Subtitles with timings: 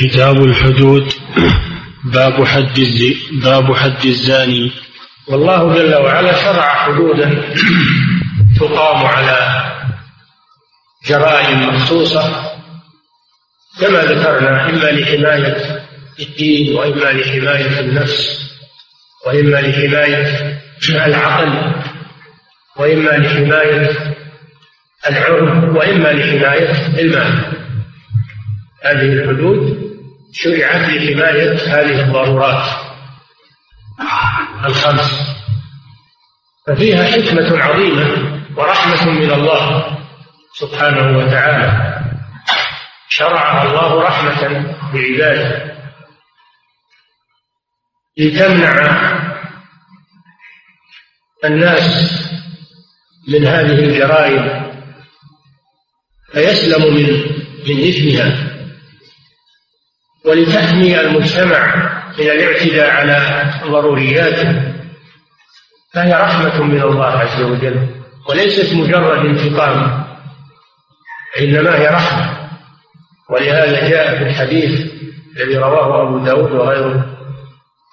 [0.00, 1.12] كتاب الحدود
[2.04, 2.80] باب حد
[3.44, 4.72] باب حد الزاني.
[5.28, 7.54] والله جل وعلا شرع حدودا
[8.60, 9.62] تقام على
[11.06, 12.52] جرائم مخصوصة
[13.80, 15.82] كما ذكرنا إما لحماية
[16.20, 18.50] الدين وإما لحماية النفس
[19.26, 21.72] وإما لحماية العقل
[22.76, 23.90] وإما لحماية
[25.08, 27.62] العرض وإما لحماية المال.
[28.84, 29.92] هذه الحدود
[30.32, 32.68] شرعت لحماية هذه الضرورات.
[34.64, 35.36] الخمس.
[36.66, 39.98] ففيها حكمة عظيمة ورحمة من الله
[40.58, 42.00] سبحانه وتعالى.
[43.08, 45.72] شرعها الله رحمة بعباده
[48.18, 48.72] لتمنع
[51.44, 52.18] الناس
[53.28, 54.72] من هذه الجرائم.
[56.32, 57.06] فيسلم من
[57.68, 58.51] من إثمها.
[60.26, 64.72] ولتحمي المجتمع من الاعتداء على ضرورياته.
[65.94, 67.88] فهي رحمة من الله عز وجل
[68.28, 70.04] وليست مجرد انتقام
[71.40, 72.48] إنما هي رحمة.
[73.30, 74.92] ولهذا جاء في الحديث
[75.36, 77.06] الذي رواه أبو داود وغيره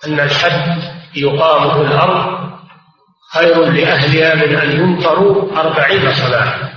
[0.07, 0.81] أن الحد
[1.15, 2.49] يقام في الأرض
[3.33, 6.69] خير لأهلها من أن يمطروا أربعين صلاة.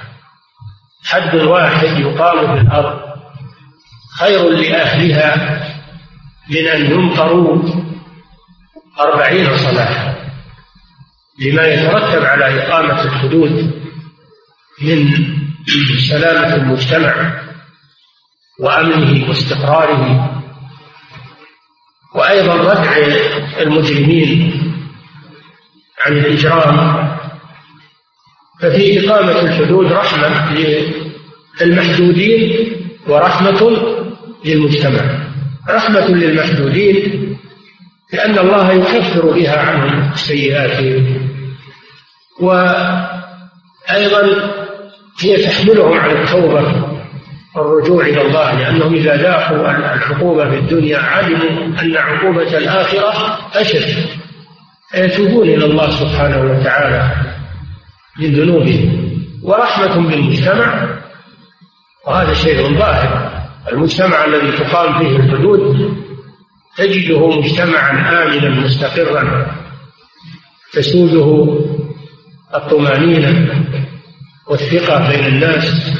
[1.04, 3.11] حد واحد يقام في الأرض
[4.22, 5.62] خير لأهلها
[6.50, 7.62] من أن يمطروا
[9.00, 10.16] أربعين صلاة
[11.38, 13.82] لما يترتب على إقامة الحدود
[14.82, 15.08] من
[16.08, 17.42] سلامة المجتمع
[18.60, 20.32] وأمنه واستقراره
[22.14, 22.96] وأيضا ردع
[23.60, 24.62] المجرمين
[26.06, 27.08] عن الإجرام.
[28.60, 30.52] ففي إقامة الحدود رحمة
[31.60, 32.72] للمحدودين
[33.06, 33.91] ورحمة
[34.44, 35.22] للمجتمع.
[35.70, 37.36] رحمة للمحدودين
[38.12, 41.28] لأن الله يكفر بها عنهم سيئاتهم
[42.40, 43.12] وأيضا
[45.20, 46.92] هي تحملهم على التوبة
[47.56, 54.06] والرجوع إلى الله لأنهم إذا ذاقوا العقوبة في الدنيا علموا أن عقوبة الآخرة أشد.
[54.90, 57.14] فيتوبون إلى الله سبحانه وتعالى
[58.18, 59.12] من ذنوبهم.
[59.42, 60.98] ورحمة بالمجتمع
[62.06, 63.31] وهذا شيء ظاهر.
[63.68, 65.92] المجتمع الذي تقام فيه الحدود
[66.76, 67.90] تجده مجتمعا
[68.22, 69.56] آمنا مستقرا
[70.72, 71.58] تسوده
[72.54, 73.64] الطمأنينة
[74.48, 75.92] والثقة بين الناس.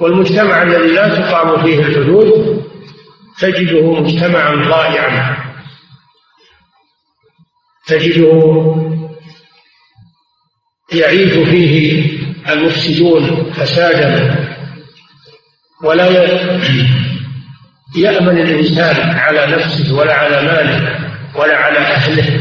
[0.00, 2.60] والمجتمع الذي لا تقام فيه الحدود
[3.38, 5.36] تجده مجتمعا ضائعا.
[7.86, 8.76] تجده
[10.92, 12.10] يعيش فيه
[12.48, 14.39] المفسدون فسادا.
[15.82, 16.06] ولا
[17.96, 22.40] يأمن الإنسان على نفسه ولا على ماله ولا على أهله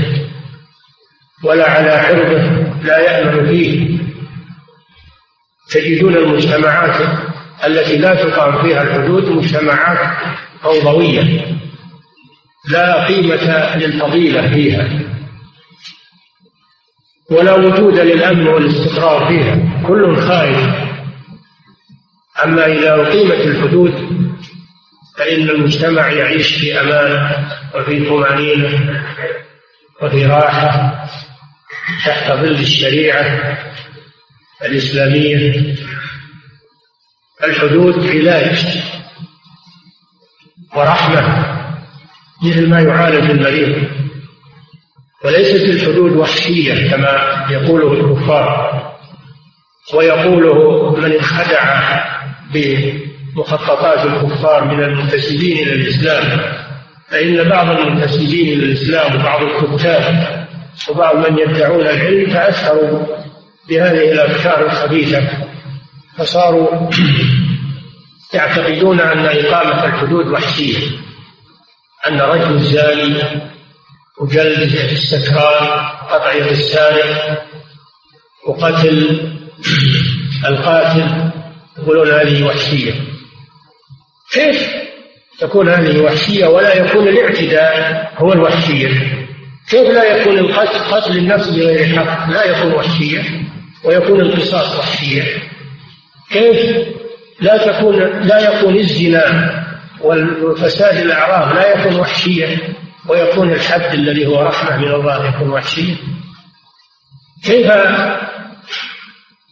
[1.44, 2.41] ولا على عرضه
[2.83, 3.99] لا يأمن فيه.
[5.72, 7.19] تجدون المجتمعات
[7.66, 9.99] التي لا تقام فيها الحدود مجتمعات
[10.61, 11.45] فوضوية
[12.69, 14.89] لا قيمة للفضيلة فيها
[17.31, 19.83] ولا وجود للأمن والاستقرار فيها.
[19.88, 20.88] كل خائف
[22.44, 23.94] أما إذا أقيمت الحدود
[25.17, 27.45] فإن المجتمع يعيش في أمان
[27.75, 29.03] وفي طمأنينة
[30.01, 31.05] وفي راحة
[32.05, 33.57] تحت ظل الشريعة
[34.66, 35.75] الإسلامية.
[37.44, 38.66] الحدود علاج
[40.75, 41.45] ورحمة
[42.44, 43.83] مثل ما يعالج المريض
[45.25, 48.88] وليست الحدود وحشية كما يقوله الكفار.
[49.94, 52.00] ويقوله من انخدع
[52.53, 56.41] بمخططات الكفار من المنتسبين إلى الإسلام.
[57.09, 60.47] فإن بعض المنتسبين إلى الإسلام وبعض الكتاب
[60.89, 63.05] وبعض من يدعون العلم تأثروا
[63.69, 65.22] بهذه الأفكار الخبيثة.
[66.17, 66.89] فصاروا
[68.33, 70.78] يعتقدون أن إقامة الحدود وحشية
[72.08, 73.23] أن رجل الزاني
[74.22, 75.67] وجلد السكران
[76.09, 77.43] قطع يد السارق
[78.47, 79.39] وقتل
[80.46, 81.32] القاتل
[81.78, 82.94] يقولون هذه وحشية.
[84.32, 84.70] كيف
[85.40, 88.90] تكون هذه وحشية ولا يكون الاعتداء هو الوحشية؟
[89.70, 93.23] كيف لا يكون القتل قتل النفس بغير حق؟ لا يكون وحشية
[93.84, 95.23] ويكون القصاص وحشية.
[96.32, 96.88] كيف
[97.41, 99.59] لا تكون لا يكون الزنا
[100.02, 102.58] والفساد الأعراض لا يكون وحشية
[103.08, 105.96] ويكون الحد الذي هو رحمة من الله يكون وحشية؟
[107.44, 107.72] كيف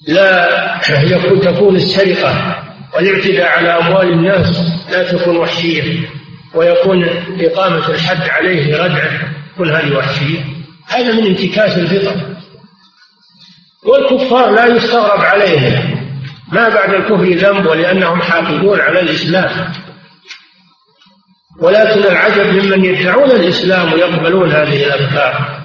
[0.07, 2.63] لا يكون تكون السرقة
[2.93, 4.61] والاعتداء على أموال الناس
[4.91, 6.09] لا تكون وحشية
[6.53, 7.03] ويكون
[7.39, 9.11] إقامة الحد عليه ردعة
[9.57, 10.39] كل هذه وحشية.
[10.87, 12.15] هذا من انتكاس الفطر.
[13.85, 16.07] والكفار لا يستغرب عليهم.
[16.51, 19.73] ما بعد الكفر ذنب ولأنهم حاقدون على الإسلام.
[21.61, 25.56] ولكن العجب ممن يدعون الإسلام ويقبلون هذه الأفكار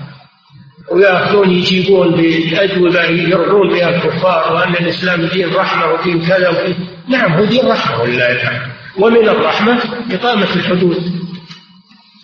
[0.90, 6.76] ويأخذون يجيبون بأجوبة يرضون بها الكفار وأن الإسلام دين رحمة ودين كذا وكذا
[7.08, 9.79] نعم هو دين رحمة ولله الحمد ومن الرحمة
[10.11, 11.12] إقامة الحدود.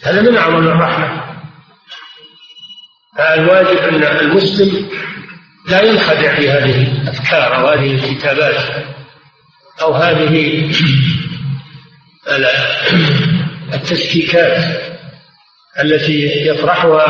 [0.04, 1.24] هذا من أعظم الرحمة.
[3.34, 4.88] الواجب أن المسلم
[5.68, 8.84] لا ينخدع في هذه الأفكار أو هذه الكتابات
[9.82, 10.70] أو هذه
[13.74, 14.87] التشكيكات.
[15.82, 17.06] التي يطرحها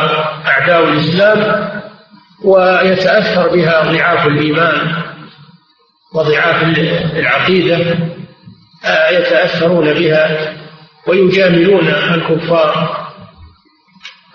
[0.46, 1.68] أعداء الإسلام
[2.44, 5.02] ويتأثر بها ضعاف الإيمان
[6.14, 6.62] وضعاف
[7.16, 7.98] العقيدة
[8.84, 10.56] آه، يتأثرون بها
[11.06, 13.08] ويجاملون الكفار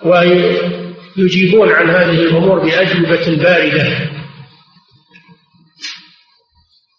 [0.02, 3.98] ويجيبون عن هذه الأمور بأجوبة باردة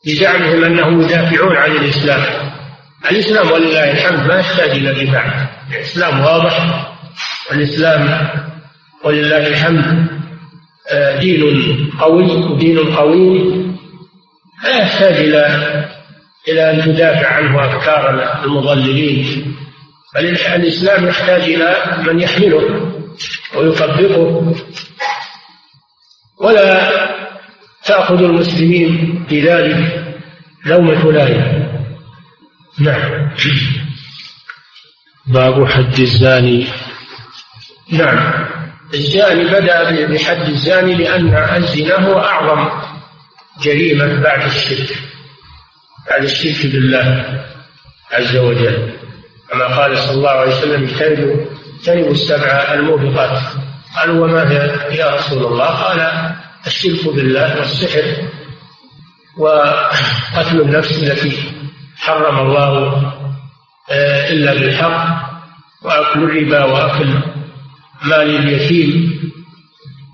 [0.05, 2.51] بزعمهم أنهم يدافعون عن الإسلام.
[3.11, 6.94] الإسلام ولله الحمد ما يحتاج إلى دفاع الإسلام واضح.
[7.51, 8.29] والإسلام
[9.03, 10.07] ولله الحمد
[10.91, 13.39] آه، دين قوي ودين قوي.
[14.63, 15.45] لا يحتاج إلى
[16.47, 19.55] إلى أن تدافع عنه أفكار المضللين
[20.15, 22.91] بل الإسلام يحتاج إلى من يحمله
[23.55, 24.55] ويطبقه.
[26.41, 26.91] ولا
[27.85, 30.05] تأخذ المسلمين بذلك
[30.65, 31.65] لومة لائم.
[32.79, 33.35] نعم.
[35.27, 36.67] باب حد الزاني.
[37.91, 38.45] نعم.
[38.93, 42.69] الزاني بدأ بحد الزاني لأن الزنا هو أعظم
[43.61, 44.97] جريمة بعد الشرك.
[46.09, 47.39] بعد الشرك بالله
[48.11, 48.93] عز وجل.
[49.51, 51.45] كما قال صلى الله عليه وسلم اجتنبوا
[51.79, 53.41] اجتنبوا السبع الموبقات.
[53.97, 54.43] قالوا وما
[54.91, 56.31] يا رسول الله قال
[56.67, 58.29] الشرك بالله والسحر
[59.37, 61.53] وقتل النفس التي
[61.97, 63.13] حرم الله
[63.91, 65.29] آه، إلا بالحق
[65.81, 67.21] وأكل الربا وأكل
[68.03, 69.15] مال اليتيم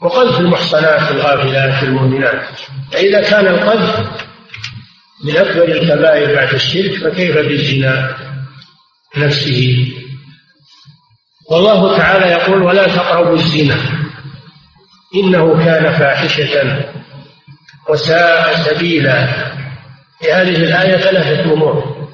[0.02, 2.60] وقذف المحصنات الغافلات المؤمنات.
[2.92, 4.00] فإذا كان القذف
[5.26, 8.16] من أكبر الكبائر بعد الشرك فكيف بالزنا
[9.18, 9.88] نفسه
[11.52, 13.76] والله تعالى يقول ولا تقربوا الزنا
[15.16, 16.86] إنه كان فاحشة
[17.90, 19.28] وساء سبيلا.
[20.20, 22.08] في هذه الآية ثلاثة أمور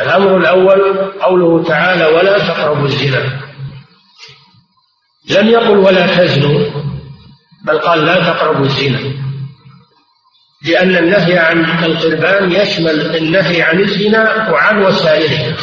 [0.00, 3.40] الأمر الأول قوله تعالى ولا تقربوا الزنا.
[5.30, 6.70] لم يقل ولا تزنوا
[7.64, 8.98] بل قال لا تقربوا الزنا.
[10.66, 15.56] لأن النهي عن القربان يشمل النهي عن الزنا وعن وسائله.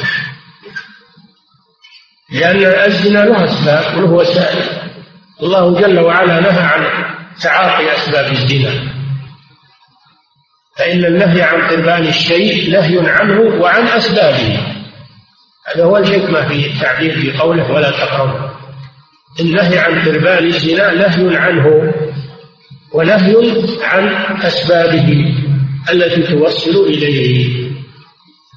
[2.32, 4.92] لأن الزنا له أسباب وله وسائل.
[5.44, 6.86] الله جل وعلا نهى عن
[7.42, 8.94] تعاطي أسباب الزنا.
[10.78, 14.60] فإن النهي عن قربان الشيء نهي عنه وعن أسبابه.
[15.74, 18.51] هذا هو الحكمة في التعبير في قوله ولا تقربوا.
[19.40, 21.94] النهي عن قربان الزنا نهي عنه
[22.94, 23.36] ونهي
[23.82, 24.08] عن
[24.42, 25.36] أسبابه
[25.92, 27.72] التي توصل إليه.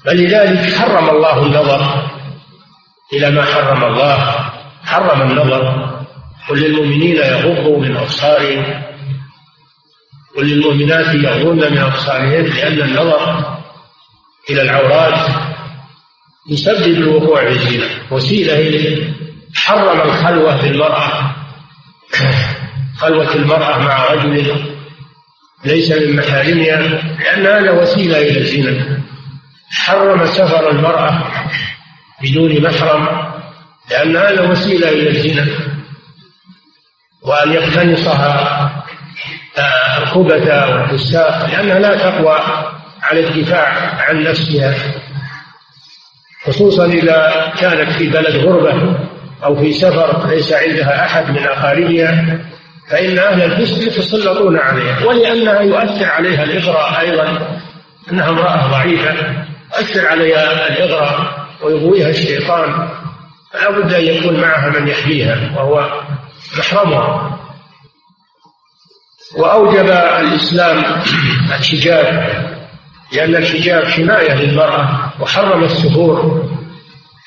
[0.05, 2.11] فلذلك حرم الله النظر
[3.13, 4.49] إلى ما حرم الله.
[4.83, 5.95] حرم النظر.
[6.49, 8.83] قل للمؤمنين يغضوا من أبصارهم.
[10.37, 13.55] وللمؤمنات يغضن من أبصارهن لأن النظر
[14.49, 15.29] إلى العورات
[16.49, 17.87] يسبب الوقوع في الزنا.
[18.11, 19.24] وسيلة إليه.
[19.55, 21.35] حرم الخلوة بالمرأة
[22.97, 24.65] خلوة المرأة مع رجل
[25.65, 26.77] ليس من محارمها
[27.19, 29.01] لأن هذا وسيلة إلى الزنا.
[29.71, 31.23] حرم سفر المرأة
[32.23, 33.33] بدون محرم
[33.91, 35.47] لأن هذا وسيلة إلى الزنا.
[37.23, 38.85] وأن يقتنصها
[39.97, 42.39] الخبث والفساق لأنها لا تقوى
[43.01, 43.67] على الدفاع
[44.01, 44.75] عن نفسها
[46.45, 48.99] خصوصا إذا كانت في بلد غربة.
[49.43, 52.39] أو في سفر ليس عندها أحد من أقاربها
[52.89, 57.59] فإن أهل الفسق يتسلطون عليها ولأنها يؤثر عليها الإغراء أيضا
[58.11, 59.15] أنها امرأة ضعيفة
[59.77, 62.89] يؤثر عليها الإغراء ويغويها الشيطان
[63.53, 66.01] فلا بد أن يكون معها من يحميها وهو
[66.57, 67.39] محرمها.
[69.37, 69.89] وأوجب
[70.19, 70.83] الإسلام
[71.59, 72.29] الحجاب
[73.13, 76.44] لأن الحجاب حماية للمرأة وحرم السفور.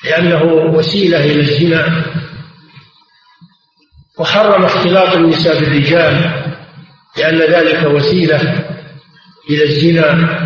[0.03, 2.05] لأنه وسيلة إلى الزنا.
[4.17, 6.43] وحرم اختلاط النساء بالرجال
[7.17, 8.65] لأن ذلك وسيلة
[9.49, 10.39] إلى الزنا.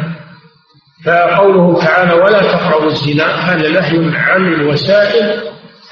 [1.06, 5.42] فقوله تعالى ولا تقربوا الزنا هذا نهي عن الوسائل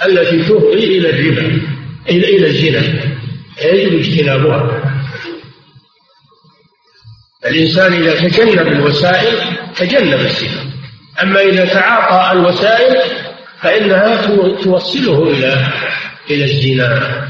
[0.06, 1.62] التي تفضي إلى الربا
[2.10, 3.12] إلى الزنا.
[3.64, 4.82] يجب اجتنابها.
[7.46, 9.38] الإنسان إذا تجنب الوسائل
[9.76, 10.72] تجنب الزنا.
[11.24, 13.21] أما إذا تعاطى الوسائل
[13.62, 14.22] فإنها
[14.64, 15.68] توصله إلى
[16.30, 17.22] إلى الزنا.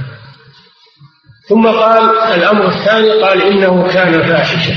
[1.50, 4.75] ثم قال الأمر الثاني قال إنه كان فاحشة.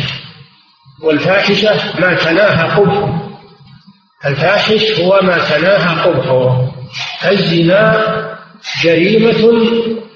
[1.03, 3.31] والفاحشة ما تناهى قبحه.
[4.27, 6.73] الفاحش هو ما تناهى قبحه.
[7.31, 8.05] الزنا
[8.83, 9.71] جريمة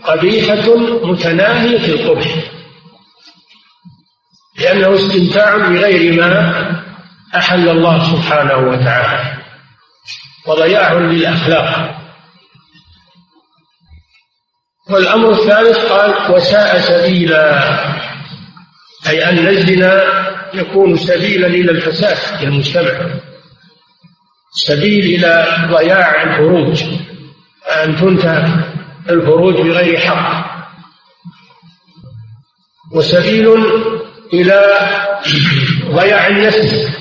[0.04, 2.28] قبيحة متناهية القبح.
[4.58, 6.52] لأنه استمتاع بغير ما
[7.36, 9.37] أحل الله سبحانه وتعالى.
[10.46, 11.98] وضياع للأخلاق.
[14.90, 17.68] والأمر الثالث قال وساء سبيلا.
[19.08, 20.02] أي أن الزنا
[20.54, 23.10] يكون سبيلا إلى الفساد في المجتمع
[24.50, 26.84] سبيل إلى ضياع الفروج
[27.84, 28.68] أن تنتهك
[29.10, 30.48] الفروج بغير حق.
[32.92, 33.48] وسبيل
[34.32, 34.62] إلى
[35.84, 36.92] ضياع النسل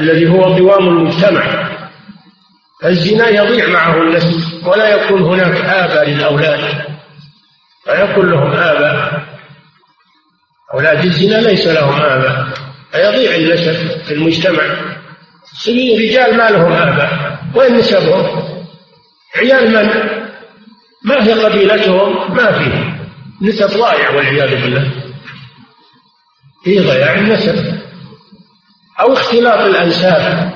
[0.00, 1.71] الذي هو قوام المجتمع.
[2.84, 6.60] الزنا يضيع معه النسل ولا يكون هناك آباء للأولاد
[7.86, 9.22] لا يكون لهم آباء.
[10.74, 12.48] أولاد الزنا ليس لهم آباء
[12.92, 14.62] فيضيع النسل في المجتمع.
[15.44, 18.42] سبيل رجال ما لهم آباء وين نسبهم؟
[19.36, 19.88] عيال من؟
[21.04, 22.98] ما هي قبيلتهم؟ ما فيه
[23.42, 24.90] نسب ضايع والعياذ بالله.
[26.64, 27.78] في ضياع النسب.
[29.00, 30.51] أو اختلاط الأنساب.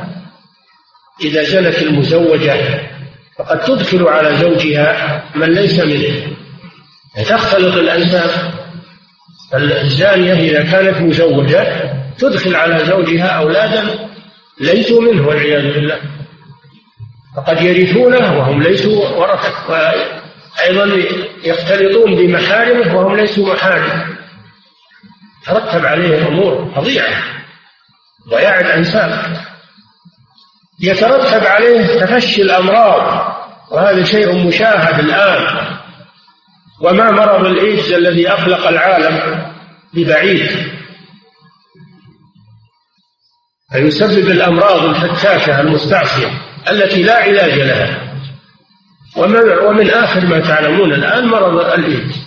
[1.21, 2.81] إذا زنت المزوجة
[3.39, 6.37] فقد تدخل على زوجها من ليس منه.
[7.29, 8.31] تختلط الأنساب
[9.55, 14.09] الزانية إذا كانت مزوجة تدخل على زوجها أولادا
[14.61, 15.99] ليسوا منه والعياذ بالله.
[17.37, 21.03] فقد يرثونه وهم ليسوا ورثة وأيضا
[21.45, 24.17] يختلطون بمحارمه وهم ليسوا محارم.
[25.47, 27.23] ترتب عليه أمور فظيعة.
[28.31, 29.37] ضياع الأنساب
[30.80, 33.37] يترتب عليه تفشي الأمراض
[33.71, 35.76] وهذا شيء مشاهد الآن.
[36.80, 39.47] وما مرض الإيدز الذي أقلق العالم
[39.95, 40.50] ببعيد؟
[43.73, 46.30] فيسبب الأمراض الفتاكة المستعصية
[46.71, 48.02] التي لا علاج لها.
[49.66, 52.26] ومن, آخر ما تعلمون الآن مرض الإيدز.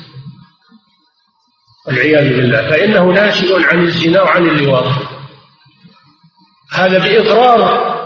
[1.88, 4.92] والعياذ بالله فإنه ناشئ عن الزنا وعن اللواط.
[6.72, 7.99] هذا بإقرار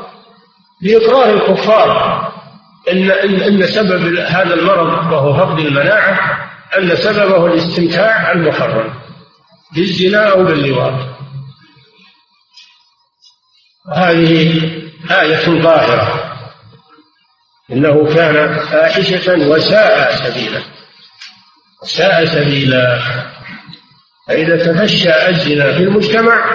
[0.84, 2.24] بإقرار الكفار
[2.92, 8.94] إن إن إن سبب هذا المرض وهو فقد المناعة أن سببه الاستمتاع المحرم
[9.75, 11.13] بالزنا أو باللواط.
[13.94, 14.72] هذه
[15.12, 16.34] آية ظاهرة.
[17.72, 20.62] إنه كان فاحشة وساء سبيلا.
[21.84, 23.00] ساء سبيلا.
[24.28, 26.46] فإذا تفشى الزنا في المجتمع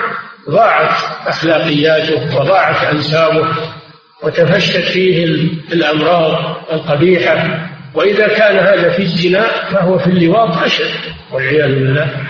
[0.51, 3.78] ضاعت أخلاقياته وضاعت أنسابه.
[4.23, 5.25] وتفشت فيه
[5.73, 7.69] الأمراض القبيحة.
[7.95, 10.95] وإذا كان هذا في الزنا فهو في اللواط أشد
[11.33, 12.27] والعياذ بالله.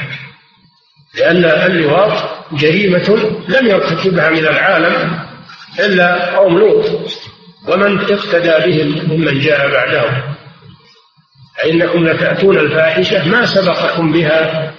[1.18, 5.18] لأن اللواط جريمة لم يرتكبها من العالم
[5.78, 6.86] إلا قوم لوط.
[7.68, 10.22] ومن اقتدى بهم ممن جاء بعدهم.
[11.56, 14.72] فإنكم لتأتون الفاحشة ما سبقكم بها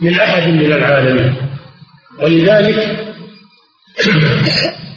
[0.00, 1.34] من أحد من العالمين.
[2.18, 3.04] ولذلك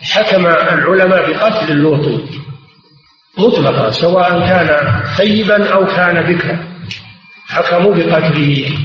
[0.04, 2.22] حكم العلماء بقتل اللوط.
[3.38, 6.68] مطلقا سواء كان ثيبا أو كان بكرا.
[7.48, 8.78] حكموا بقتله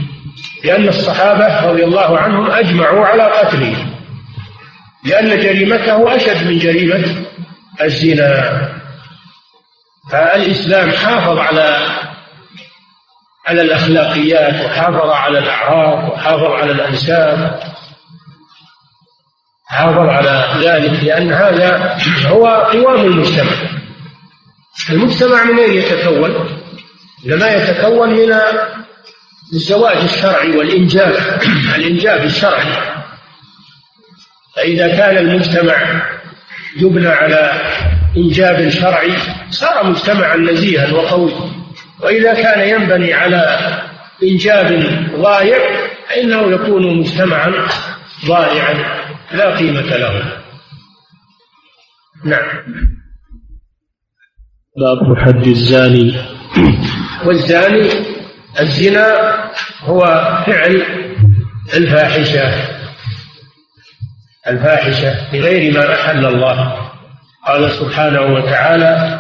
[0.65, 3.87] لأن الصحابة رضي الله عنهم أجمعوا على قتله.
[5.05, 7.25] لأن جريمته أشد من جريمة
[7.83, 8.69] الزنا.
[10.11, 11.87] فالإسلام حافظ على
[13.47, 17.72] على الأخلاقيات وحافظ على الأعراف وحافظ على الأنساب.
[19.73, 23.53] حافظ على ذلك لأن هذا هو قوام المجتمع.
[24.91, 26.61] المجتمع من أين يتكون؟
[27.27, 28.35] إنما يتكون من
[29.53, 31.17] الزواج الشرعي والإنجاب
[31.77, 32.73] الإنجاب الشرعي.
[34.57, 36.03] فإذا كان المجتمع
[36.77, 37.61] يبنى على
[38.17, 39.13] إنجاب شرعي
[39.51, 41.33] صار مجتمعا نزيها وقوي
[42.01, 43.59] وإذا كان ينبني على
[44.23, 45.59] إنجاب ضايع
[46.09, 47.69] فإنه يكون مجتمعا
[48.27, 49.02] ضائعا
[49.35, 50.43] لا قيمة له.
[52.25, 52.49] نعم.
[54.77, 56.15] باب حد الزاني.
[57.27, 57.89] والزاني
[58.61, 59.07] الزنا
[59.85, 60.01] هو
[60.47, 60.83] فعل
[61.75, 62.69] الفاحشة.
[64.47, 66.91] الفاحشة بغير ما أحل الله.
[67.47, 69.19] قال سبحانه وتعالى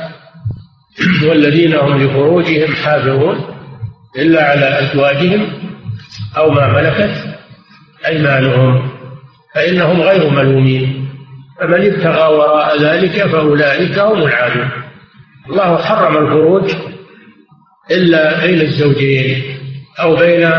[1.22, 3.44] والذين هم لفروجهم حافظون
[4.16, 5.52] إلا على أزواجهم
[6.36, 7.38] أو ما ملكت
[8.06, 8.91] أيمانهم.
[9.54, 11.08] فإنهم غير ملومين.
[11.60, 14.70] فمن ابتغى وراء ذلك فأولئك هم العادون.
[15.48, 16.70] الله حرم الخروج
[17.90, 19.42] إلا بين الزوجين
[20.00, 20.50] أو بين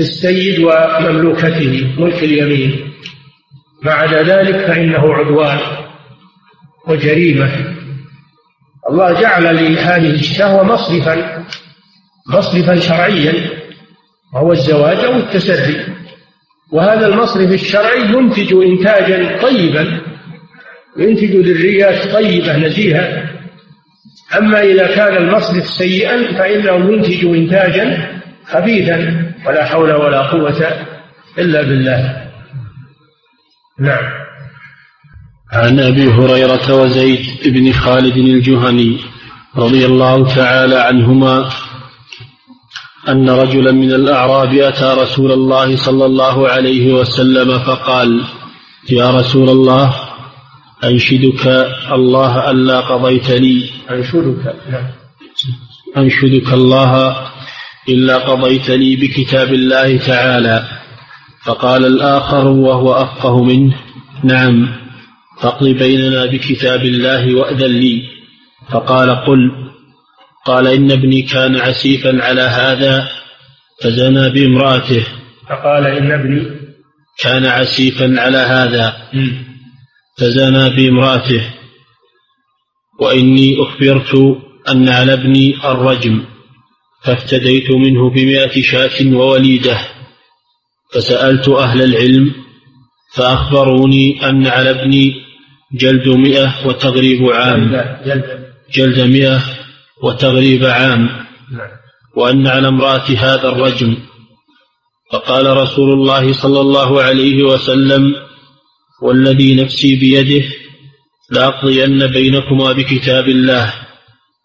[0.00, 2.92] السيد ومملوكته ملك اليمين.
[3.82, 5.58] ما عدا ذلك فإنه عدوان
[6.88, 7.76] وجريمة.
[8.90, 11.44] الله جعل لهذه الشهوة مصرفا
[12.28, 13.50] مصرفا شرعيا
[14.34, 16.05] وهو الزواج أو التسري.
[16.72, 20.00] وهذا المصرف الشرعي ينتج إنتاجا طيبا
[20.98, 23.24] ينتج ذريات طيبة نزيهة.
[24.38, 30.66] أما إذا كان المصرف سيئا فإنه ينتج إنتاجا خبيثا ولا حول ولا قوة
[31.38, 32.26] إلا بالله.
[33.80, 34.04] نعم.
[35.52, 39.00] عن أبي هريرة وزيد بن خالد الجهني
[39.56, 41.48] رضي الله تعالى عنهما
[43.08, 48.24] أن رجلا من الأعراب أتى رسول الله صلى الله عليه وسلم فقال
[48.90, 49.94] يا رسول الله
[50.84, 51.46] أنشدك
[51.92, 54.86] الله ألا قضيت لي أنشدك نعم.
[55.96, 57.16] أنشدك الله
[57.88, 60.68] إلا قضيت لي بكتاب الله تعالى.
[61.44, 63.74] فقال الآخر وهو أفقه منه
[64.24, 64.68] نعم
[65.40, 68.02] فاقض بيننا بكتاب الله وأذن لي.
[68.70, 69.65] فقال قل
[70.46, 73.08] قال إن ابني كان عسيفا على هذا
[73.82, 75.06] فزنى بامرأته.
[75.48, 76.42] فقال إن ابني
[77.18, 78.96] كان عسيفا على هذا
[80.18, 81.42] فزنى بامرأته.
[83.00, 84.14] وإني أخبرت
[84.68, 86.24] أن على ابني الرجم
[87.04, 89.78] فافتديت منه بمائة شاة ووليدة.
[90.94, 92.34] فسألت أهل العلم
[93.14, 95.14] فأخبروني أن على ابني
[95.72, 97.84] جلد مئة وتغريب عام.
[98.72, 99.55] جلد مئة
[100.02, 101.08] وتغريب عام
[101.52, 101.68] نعم.
[102.16, 103.96] وأن على امرأة هذا الرجم
[105.12, 108.14] فقال رسول الله صلى الله عليه وسلم
[109.02, 110.44] والذي نفسي بيده
[111.30, 113.74] لأقضين بينكما بكتاب الله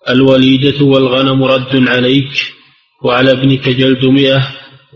[0.09, 2.53] الوليدة والغنم رد عليك
[3.03, 4.47] وعلى ابنك جلد مئة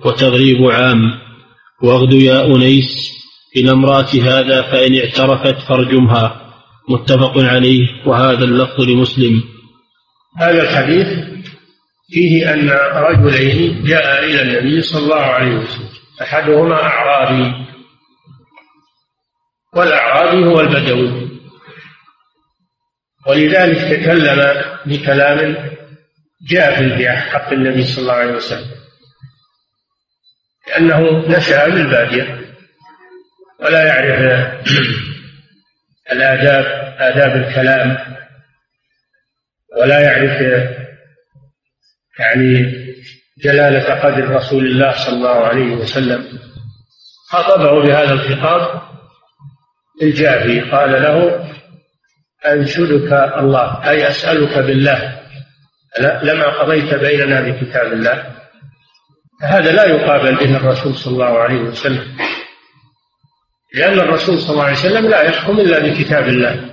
[0.06, 1.02] وتغريب عام.
[1.84, 3.12] واغد يا أنيس
[3.58, 6.54] إلى امرأة هذا فإن اعترفت فارجمها.
[6.90, 9.44] متفق عليه وهذا اللفظ لمسلم.
[10.38, 11.08] هذا الحديث
[12.10, 15.90] فيه أن رجلين جاء إلى النبي صلى الله عليه وسلم
[16.22, 17.66] أحدهما أعرابي
[19.74, 21.30] والأعرابي هو البدوي.
[23.28, 25.70] ولذلك تكلم بكلام
[26.50, 28.76] جاف في حق النبي صلى الله عليه وسلم
[30.68, 32.56] لأنه نشأ بالبادية
[33.60, 34.52] ولا يعرف
[36.12, 36.66] الآداب
[37.00, 38.16] آداب الكلام.
[39.82, 40.42] ولا يعرف
[42.20, 42.76] يعني
[43.44, 46.40] جلالة قدر رسول الله صلى الله عليه وسلم.
[47.30, 48.82] خاطبه بهذا الخطاب
[50.02, 50.62] الجافي.
[50.62, 51.46] قال له
[52.48, 55.22] أنشدك الله أي أسألك بالله
[56.00, 58.36] لما قضيت بيننا بكتاب الله.
[59.42, 62.18] هذا لا يقابل به الرسول صلى الله عليه وسلم.
[63.74, 66.70] لأن الرسول صلى الله عليه وسلم لا يحكم إلا بكتاب الله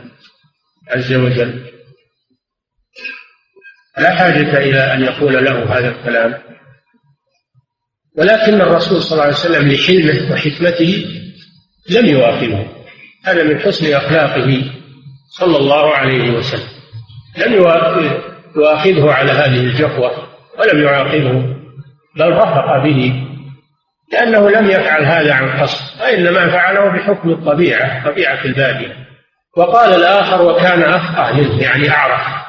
[0.89, 1.72] عز وجل.
[3.99, 6.35] لا حاجة إلى أن يقول له هذا الكلام.
[8.19, 11.05] ولكن الرسول صلى الله عليه وسلم لحلمه وحكمته
[11.91, 12.67] لم يواخذه
[13.25, 14.71] هذا من حسن أخلاقه
[15.39, 16.69] صلى الله عليه وسلم.
[17.39, 17.53] لم
[18.57, 20.11] يؤاخذه على هذه الجفوة
[20.59, 21.57] ولم يعاقبه
[22.17, 23.27] بل رفق به.
[24.13, 28.97] لأنه لم يفعل هذا عن قصد وإنما فعله بحكم الطبيعة طبيعة البادية.
[29.57, 31.63] وقال الآخر وكان أفقه منه.
[31.63, 32.43] يعني أعرف.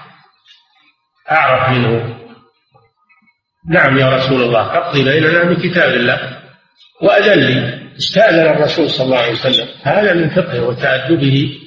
[1.31, 2.19] أعرف منه.
[3.69, 6.39] نعم يا رسول الله أقضي بيننا بكتاب الله.
[7.01, 9.67] وأذن لي استأذن الرسول صلى الله عليه وسلم.
[9.83, 11.59] هذا من فقهه وتأدبه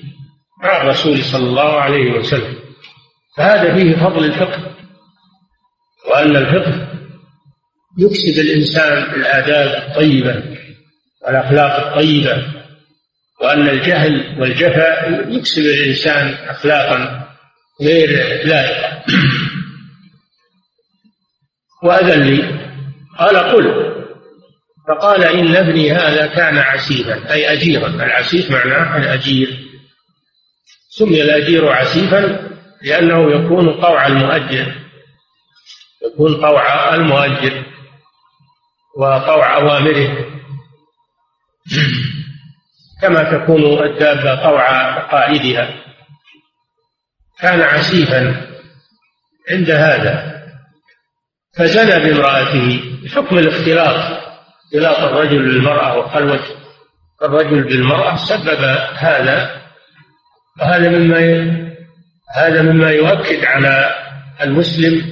[0.63, 2.55] مع الرسول صلى الله عليه وسلم.
[3.37, 4.75] فهذا فيه فضل الفقه.
[6.11, 6.89] وأن الفقه
[7.99, 10.43] يكسب الإنسان الآداب الطيبة
[11.27, 12.47] والأخلاق الطيبة.
[13.43, 17.27] وأن الجهل والجفاء يكسب الإنسان أخلاقا
[17.83, 18.09] غير
[18.47, 19.03] لائقة.
[21.87, 22.69] وأذن لي.
[23.19, 23.97] قال قل.
[24.89, 27.87] فقال إن ابني هذا كان عسيفا أي أجيرا.
[27.87, 29.67] العسيف معناه الأجير.
[30.89, 32.51] سمي الأجير عسيفا
[32.83, 34.75] لأنه يكون طوع المؤجر.
[36.07, 37.65] يكون طوع المؤجر
[38.99, 40.27] وطوع أوامره.
[43.03, 45.85] كما تكون الدابة طوع قائدها.
[47.41, 48.47] كان عسيفا
[49.51, 50.36] عند هذا.
[51.57, 54.27] فزنى بامرأته بحكم الاختلاط.
[54.65, 56.41] اختلاط الرجل بالمرأة وخلوة
[57.23, 58.65] الرجل بالمرأة سبب
[58.95, 59.63] هذا
[60.61, 61.21] وهذا مما
[62.37, 63.95] هذا مما يؤكد على
[64.43, 65.03] المسلم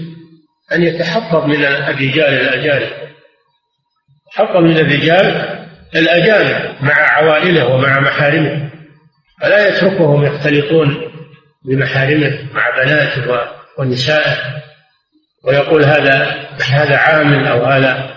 [0.72, 2.92] أن يتحفظ من الرجال الأجانب.
[4.28, 5.58] يتحفظ من الرجال
[5.96, 8.70] الأجانب مع عوائله ومع محارمه.
[9.40, 11.10] فلا يتركهم يختلطون
[11.64, 13.40] بمحارمه مع بناته
[13.78, 14.64] ونسائه.
[15.46, 18.14] ويقول هذا هذا عامل أو هذا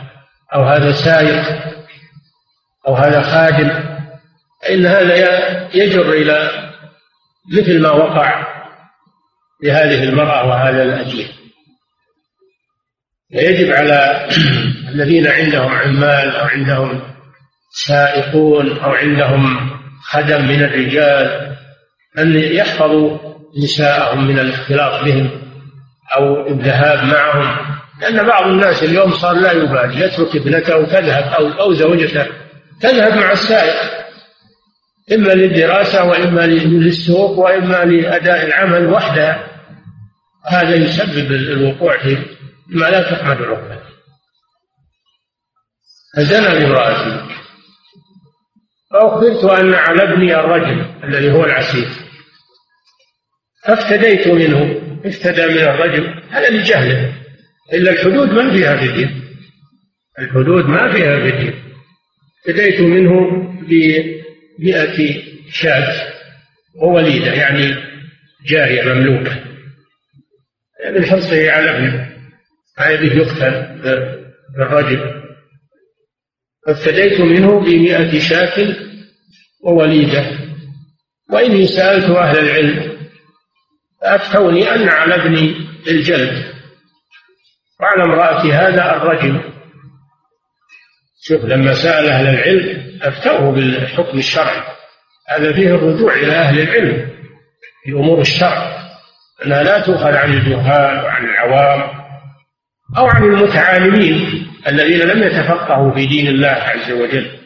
[0.54, 1.68] أو هذا سائق
[2.88, 3.88] أو هذا خادم
[4.62, 5.16] فإن هذا
[5.76, 6.50] يجر إلى
[7.54, 8.48] مثل ما وقع
[9.64, 11.28] لهذه المرأة وهذا الأجير.
[13.32, 14.28] فيجب على
[14.94, 17.02] الذين عندهم عمال أو عندهم
[17.70, 19.70] سائقون أو عندهم
[20.04, 21.56] خدم من الرجال
[22.18, 23.18] أن يحفظوا
[23.64, 25.47] نساءهم من الاختلاط بهم.
[26.16, 31.74] أو الذهاب معهم لأن بعض الناس اليوم صار لا يبالي يترك ابنته تذهب أو أو
[31.74, 32.28] زوجته
[32.82, 33.98] تذهب مع السائق.
[35.12, 39.48] إما للدراسة وإما للسوق وإما لأداء العمل وحدها
[40.46, 42.18] هذا يسبب الوقوع في
[42.68, 43.80] ما لا تحمد عقبه
[46.18, 47.28] فزنى بامرأته
[48.92, 52.08] فأخبرت أن على ابني الرجل الذي هو العسيف
[53.64, 54.87] فافتديت منه.
[55.06, 57.14] افتدى من الرجل هذا لجهله.
[57.74, 59.10] إلا الحدود ما فيها فدية
[60.20, 61.54] الحدود ما فيها فدية
[62.40, 63.12] افتديت منه
[63.62, 66.14] بمئة شاة
[66.82, 67.76] ووليدة يعني
[68.46, 69.44] جارية مملوكة.
[70.96, 72.08] من حرصه على ابنه
[72.90, 73.82] يبيه يقتل
[74.58, 75.24] بالرجل.
[76.68, 78.76] فافتديت منه بمئة شاة
[79.64, 80.32] ووليدة.
[81.30, 82.87] وإني سألت أهل العلم
[84.02, 86.54] فأفتوني أن على ابني الجلد.
[87.82, 89.42] وعلى امرأة هذا الرجل.
[91.22, 94.64] شوف لما سأل أهل العلم أفتوه بالحكم الشرعي.
[95.30, 97.10] هذا فيه الرجوع إلى أهل العلم
[97.84, 98.78] في أمور الشرع.
[99.46, 101.82] أنها لا تؤخذ عن الجهال وعن العوام
[102.98, 107.40] أو عن المتعالمين الذين لم يتفقهوا في دين الله عز وجل.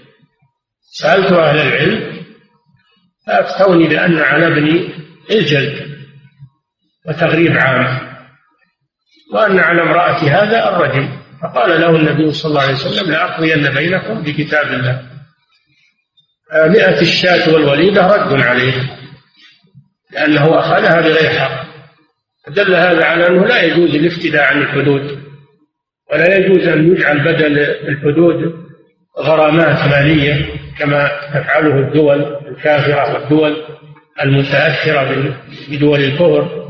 [0.82, 2.26] سألت أهل العلم
[3.28, 4.90] فأفتوني بأن على ابني
[5.32, 6.01] الجلد.
[7.08, 8.12] وتغريب عام.
[9.34, 11.10] وأن على امرأة هذا الرجل.
[11.44, 15.02] فقال له النبي صلى الله عليه وسلم لأقضين بينكم بكتاب الله.
[16.54, 18.74] مئة الشاة والوليدة رد عليه
[20.12, 21.62] لأنه أخذها بغير حق.
[22.48, 25.22] دل هذا على أنه لا يجوز الافتداء عن الحدود
[26.12, 28.54] ولا يجوز أن يجعل بدل الحدود
[29.20, 33.64] غرامات مالية كما تفعله الدول الكافرة والدول
[34.24, 35.36] المتأثرة
[35.70, 36.61] بدول الكفر.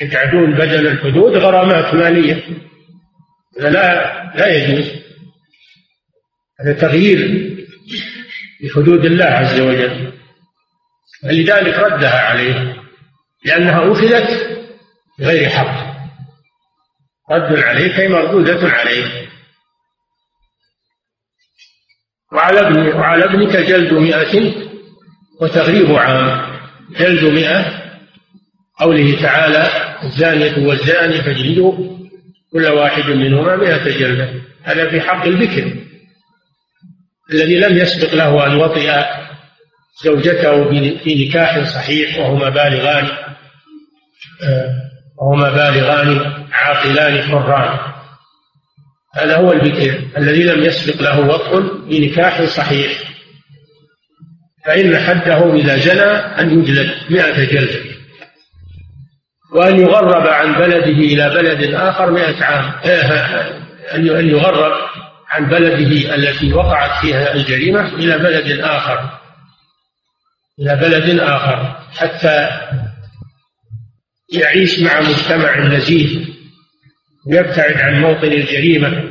[0.00, 2.44] يجعلون بدل الحدود غرامات مالية.
[3.58, 4.90] هذا لا لا يجوز.
[6.60, 7.50] هذا تغيير
[8.60, 10.12] لحدود الله عز وجل.
[11.22, 12.82] فلذلك ردها عليه
[13.44, 14.58] لأنها أخذت
[15.18, 15.96] بغير حق.
[17.30, 19.28] رد عليك أي مردودة عليه.
[22.32, 24.54] وعلى ابن وعلى ابنك جلد مئة
[25.40, 26.56] وتغريب عام.
[26.90, 27.85] جلد مئة
[28.78, 29.70] قوله تعالى
[30.02, 31.96] الزانية والزاني فاجلدوا
[32.52, 34.30] كل واحد منهما مئة جلدة.
[34.62, 35.72] هذا في حق البكر.
[37.32, 39.04] الذي لم يسبق له أن وطئ
[40.04, 40.70] زوجته
[41.04, 43.08] في نكاح صحيح وهما بالغان
[44.42, 44.74] آه،
[45.18, 47.78] وهما بالغان عاقلان حران.
[49.14, 50.04] هذا هو البكر.
[50.18, 52.92] الذي لم يسبق له وطء بنكاح صحيح.
[54.64, 56.10] فإن حده إذا زنى
[56.40, 57.95] أن يجلد مئة جلدة.
[59.52, 62.72] وأن يغرب عن بلده إلى بلد آخر مئة عام.
[63.94, 64.72] أن يغرب
[65.28, 69.10] عن بلده التي وقعت فيها الجريمة إلى بلد آخر.
[70.60, 71.76] إلى بلد آخر.
[71.96, 72.48] حتى
[74.32, 76.26] يعيش مع مجتمع نزيه
[77.26, 79.10] ويبتعد عن موطن الجريمة.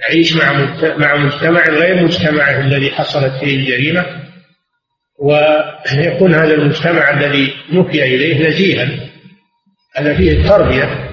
[0.00, 0.52] يعيش مع
[0.96, 4.27] مع مجتمع غير مجتمعه الذي حصلت فيه الجريمة.
[5.18, 8.88] ويكون هذا المجتمع الذي نفي إليه نزيها.
[9.96, 11.08] هذا فيه التربية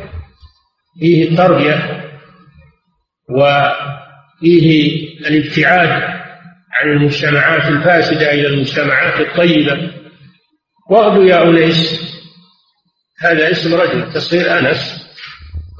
[0.99, 2.03] فيه التربية
[3.29, 4.95] وفيه
[5.27, 5.89] الابتعاد
[6.81, 9.91] عن المجتمعات الفاسدة إلى المجتمعات الطيبة.
[10.89, 12.05] واغدو يا أنيس
[13.19, 15.05] هذا اسم رجل تصير أنس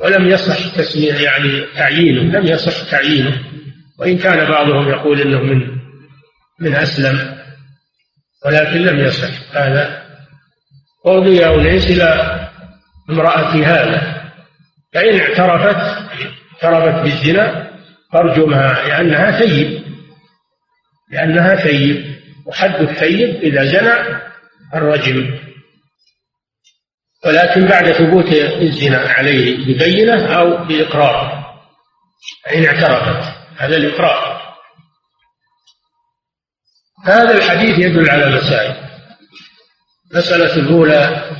[0.03, 3.41] ولم يصح تسمية يعني تعيينه لم يصح تعيينه.
[3.99, 5.75] وإن كان بعضهم يقول إنه من
[6.59, 7.35] من أسلم
[8.45, 9.58] ولكن لم يصح.
[9.58, 10.03] هذا
[11.05, 12.39] أوضي أنيس إلى
[13.10, 14.31] امرأة هذا.
[14.93, 15.75] فإن اعترفت
[16.63, 17.71] اعترفت بالزنا
[18.13, 19.84] فارجمها لأنها ثيب.
[21.12, 22.15] لأنها ثيب.
[22.45, 24.19] وحد الثيب إذا زنى
[24.75, 25.39] الرجم
[27.25, 31.45] ولكن بعد ثبوت الزنا عليه ببينة أو بإقرار.
[32.45, 34.35] فإن اعترفت هذا الإقرار.
[37.05, 38.75] هذا الحديث يدل على مسائل
[40.11, 41.31] المسألة الأولى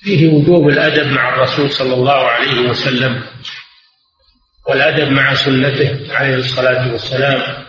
[0.00, 3.22] فيه وجوب الأدب مع الرسول صلى الله عليه وسلم
[4.68, 7.64] والأدب مع سنته عليه الصلاة والسلام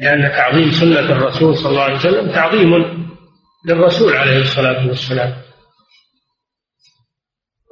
[0.00, 2.70] لأن تعظيم سنة الرسول صلى الله عليه وسلم تعظيم
[3.66, 5.36] للرسول عليه الصلاة والسلام.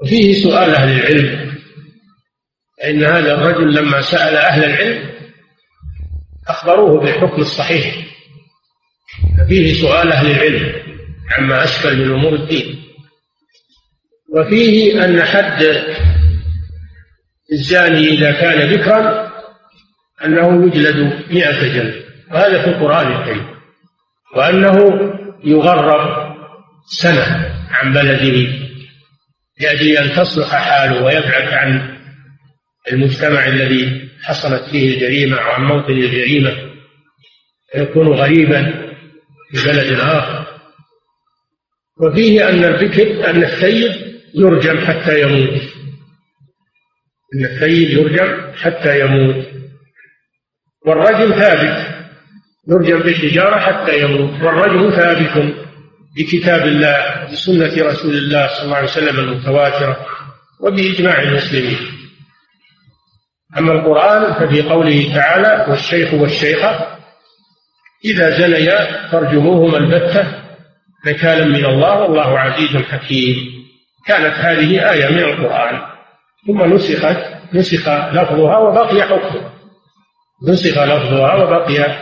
[0.02, 1.58] وفيه سؤال أهل العلم
[2.78, 5.10] فإن هذا الرجل لما سأل أهل العلم
[6.48, 8.07] أخبروه بالحكم الصحيح.
[9.48, 10.72] فيه سؤال أهل العلم
[11.30, 12.84] عما أشكل من أمور الدين.
[14.36, 15.62] وفيه أن حد
[17.52, 19.32] الزاني إذا كان ذكرا
[20.24, 23.46] أنه يجلد مئة جلد وهذا في القرآن الكريم.
[24.36, 24.76] وأنه
[25.44, 26.34] يغرب
[26.88, 28.48] سنة عن بلده
[29.60, 31.98] لأجل أن تصلح حاله ويبعد عن
[32.92, 36.56] المجتمع الذي حصلت فيه الجريمة أو عن موطن الجريمة
[37.72, 38.87] فيكون غريبا
[39.50, 40.46] في بلد آخر.
[42.00, 43.92] وفيه أن الذكر أن الثيب
[44.34, 45.62] يرجم حتى يموت.
[47.34, 49.46] أن الثيب يرجم حتى يموت.
[50.86, 51.98] والرجم ثابت.
[52.68, 54.42] يرجم بالحجارة حتى يموت.
[54.42, 55.54] والرجم ثابت
[56.16, 60.06] بكتاب الله بسنة رسول الله صلى الله عليه وسلم المتواترة
[60.60, 61.78] وبإجماع المسلمين.
[63.58, 66.97] أما القرآن ففي قوله تعالى والشيخ والشيخة
[68.04, 70.26] إذا زنيا فارجموهما البتة
[71.06, 73.36] نكالا من الله والله عزيز حكيم.
[74.06, 75.80] كانت هذه آية من القرآن.
[76.46, 77.16] ثم نسخت
[77.54, 79.52] نسخ لفظها وبقي حكمها.
[80.48, 81.98] نسخ لفظها وبقي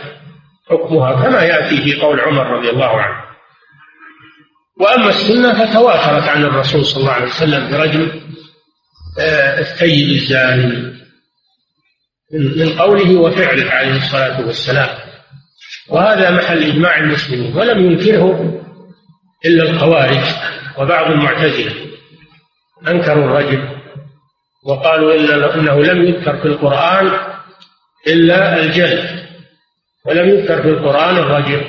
[0.69, 1.23] حكمها.
[1.23, 3.27] كما يأتي في قول عمر رضي الله عنه.
[4.79, 8.21] وأما السنة فتواترت عن الرسول صلى الله عليه وسلم برجل
[9.19, 10.97] آه، الثيب الزاني
[12.31, 15.06] من قوله وفعله عليه الصلاة والسلام.
[15.89, 18.61] وهذا محل إجماع المسلمين ولم ينكره
[19.45, 20.23] إلا الخوارج
[20.77, 21.73] وبعض المعتزلة.
[22.87, 23.69] أنكروا الرجل
[24.65, 25.15] وقالوا
[25.55, 27.11] إنه لم يذكر في القرآن
[28.07, 29.27] إلا الجهل
[30.05, 31.61] ولم يذكر في القرآن الرجل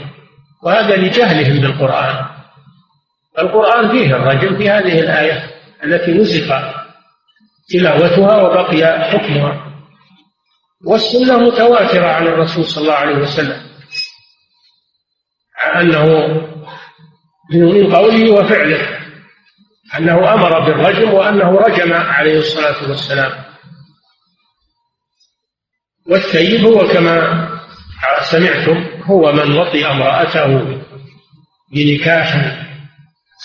[0.63, 2.27] وهذا لجهلهم بالقرآن.
[3.39, 5.51] القرآن فيه الرجل في هذه الآية
[5.85, 6.55] التي نسخ
[7.71, 9.65] تلاوتها وبقي حكمها.
[10.85, 13.68] والسنة متواترة عن الرسول صلى الله عليه وسلم.
[15.77, 16.05] أنه
[17.53, 18.99] من قوله وفعله
[19.99, 23.33] أنه أمر بالرجم وأنه رجم عليه الصلاة والسلام.
[26.07, 27.49] والثيب هو كما
[28.21, 30.81] سمعتم هو من وطئ امرأته
[31.75, 32.57] بنكاح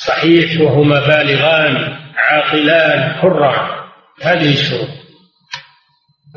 [0.05, 3.83] صحيح وهما بالغان عاقلان حران.
[4.21, 4.89] هذه الشروط.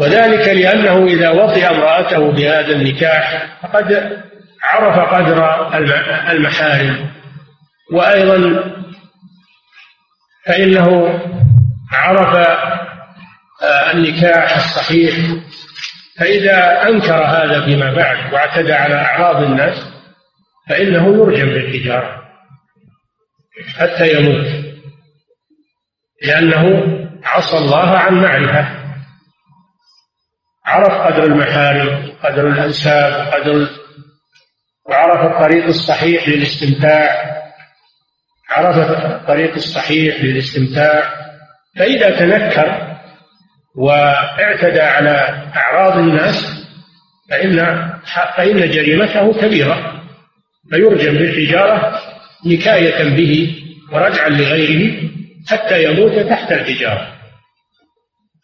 [0.00, 3.92] وذلك لأنه إذا وطئ امرأته بهذا النكاح فقد
[4.66, 5.68] عرف قدر
[6.30, 7.10] المحارم.
[7.92, 8.64] وأيضا
[10.46, 11.20] فإنه
[11.92, 12.36] عرف
[13.62, 15.14] آه، النكاح الصحيح.
[16.18, 19.92] فإذا أنكر هذا فيما بعد واعتدى على أعراض الناس
[20.68, 22.22] فإنه يرجم بالحجارة
[23.78, 24.46] حتى يموت.
[26.22, 26.82] لأنه
[27.24, 28.86] عصى الله عن معرفة.
[30.66, 33.68] عرف قدر المحارم قدر الأنساب قدر
[34.88, 37.36] وعرف الطريق الصحيح للاستمتاع.
[38.50, 41.02] عرف الطريق الصحيح للاستمتاع.
[41.78, 42.96] فإذا تنكر
[43.76, 46.66] واعتدى على أعراض الناس
[47.30, 47.56] فإن
[48.36, 50.02] فإن جريمته كبيرة
[50.70, 52.00] فيرجم بالحجارة
[52.46, 55.10] نكاية به ورجعا لغيره
[55.48, 57.12] حتى يموت تحت الحجارة.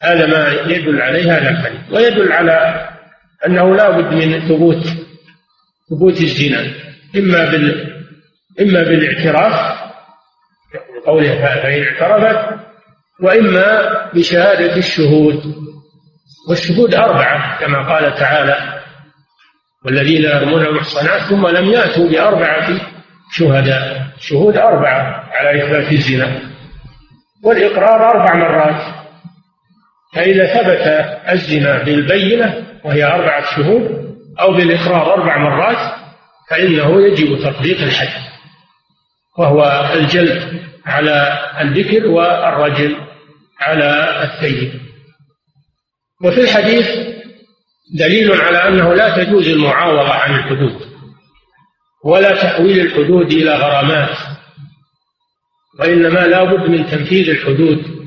[0.03, 1.81] هذا ما يدل عليه هذا الحديث.
[1.93, 2.89] ويدل على
[3.47, 4.85] أنه لا بد من ثبوت
[5.91, 6.75] ثبوت الزنا
[7.17, 7.93] إما بال
[8.61, 9.79] إما بالاعتراف
[11.07, 12.61] قوله فإن اعترفت
[13.23, 15.55] وإما بشهادة الشهود.
[16.49, 18.83] والشهود أربعة كما قال تعالى
[19.85, 22.81] والذين يرمون المحصنات ثم لم يأتوا بأربعة
[23.33, 24.07] شهداء.
[24.21, 26.41] شهود أربعة على إثبات الزنا
[27.45, 28.95] والإقرار أربع مرات.
[30.15, 30.87] فإذا ثبت
[31.33, 35.95] الزنا بالبينة وهي أربعة شهود أو بالإقرار أربع مرات
[36.51, 38.23] فإنه يجب تطبيق الحد
[39.39, 42.97] وهو الجلد على الذكر والرجل
[43.61, 44.81] على الثيب
[46.25, 46.87] وفي الحديث
[47.99, 50.93] دليل على أنه لا تجوز المعاوضة عن الحدود
[52.05, 54.17] ولا تحويل الحدود إلى غرامات
[55.81, 58.03] وإنما لا بد من تنفيذ الحدود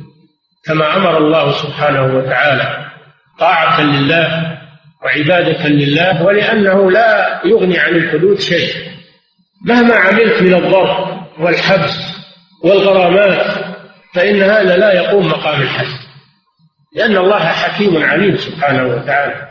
[0.66, 2.92] كما أمر الله سبحانه وتعالى
[3.40, 4.55] طاعة لله
[5.06, 8.74] وعبادة لله ولأنه لا يغني عن الحدود شيء.
[9.66, 12.16] مهما عملت من الضرب والحبس
[12.64, 13.66] والغرامات
[14.14, 16.06] فإن هذا لا يقوم مقام الحد
[16.96, 19.48] لأن الله حكيم عليم سبحانه وتعالى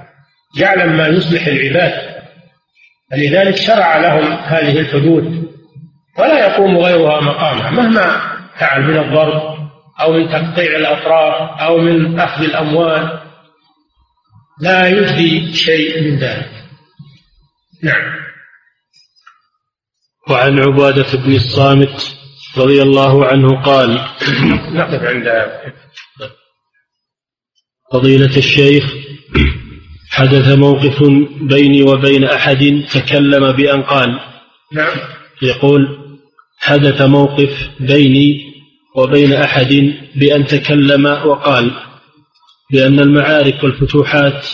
[0.59, 1.93] جعل ما يصلح العباد.
[3.11, 5.49] فلذلك شرع لهم هذه الحدود.
[6.19, 8.21] ولا يقوم غيرها مقامها مهما
[8.59, 9.55] فعل من الضرب
[10.01, 13.24] أو من تقطيع الأطراف أو من أخذ الأموال.
[14.61, 16.65] لا يجدي شيء من ذلك.
[17.83, 18.25] نعم.
[20.31, 22.17] وعن عبادة بن الصامت
[22.57, 23.91] رضي الله عنه قال
[24.73, 25.29] نقف عند
[27.93, 28.85] فضيلة الشيخ
[30.11, 31.03] حدث موقف
[31.41, 34.21] بيني وبين أحد تكلم بأن قال
[34.73, 34.97] نعم.
[35.43, 35.99] يقول
[36.59, 38.55] حدث موقف بيني
[38.97, 41.71] وبين أحد بأن تكلم وقال
[42.71, 44.47] بأن المعارك والفتوحات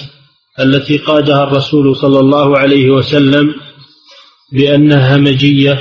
[0.60, 3.54] التي قادها الرسول صلى الله عليه وسلم
[4.52, 5.80] بأنها همجية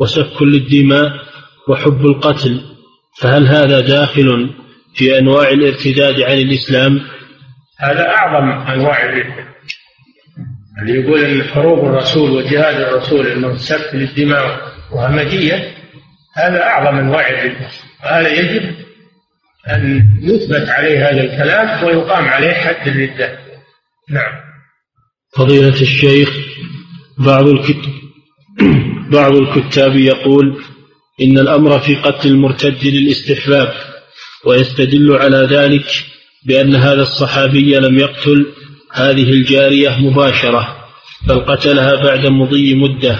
[0.00, 1.12] وسفك للدماء
[1.68, 2.60] وحب القتل
[3.20, 4.50] فهل هذا داخل
[4.94, 7.00] في أنواع الارتداد عن الإسلام؟
[7.78, 9.50] هذا أعظم أنواع الردة
[10.82, 14.60] اللي يقول أن حروب الرسول وجهاد الرسول أنه سفك للدماء
[14.92, 15.74] وهمجية
[16.36, 17.68] هذا أعظم أنواع الردة
[18.04, 18.74] وهذا يجب
[19.74, 23.38] أن يثبت عليه هذا الكلام ويقام عليه حد الردة.
[24.10, 24.32] نعم.
[25.36, 26.30] فضيلة الشيخ
[27.18, 27.92] بعض الكتب
[29.16, 30.62] بعض الكتاب يقول
[31.22, 33.72] إن الأمر في قتل المرتد للاستحباب
[34.46, 35.86] ويستدل على ذلك
[36.46, 38.46] بأن هذا الصحابي لم يقتل
[38.92, 40.76] هذه الجارية مباشرة
[41.28, 43.18] بل قتلها بعد مضي مدة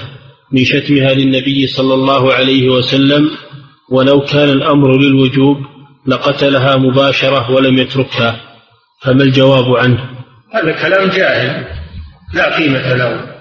[0.52, 3.30] من شتمها للنبي صلى الله عليه وسلم
[3.90, 5.56] ولو كان الأمر للوجوب
[6.06, 8.40] لقتلها مباشرة ولم يتركها
[9.02, 10.10] فما الجواب عنه؟
[10.54, 11.66] هذا كلام جاهل
[12.34, 13.36] لا قيمة له.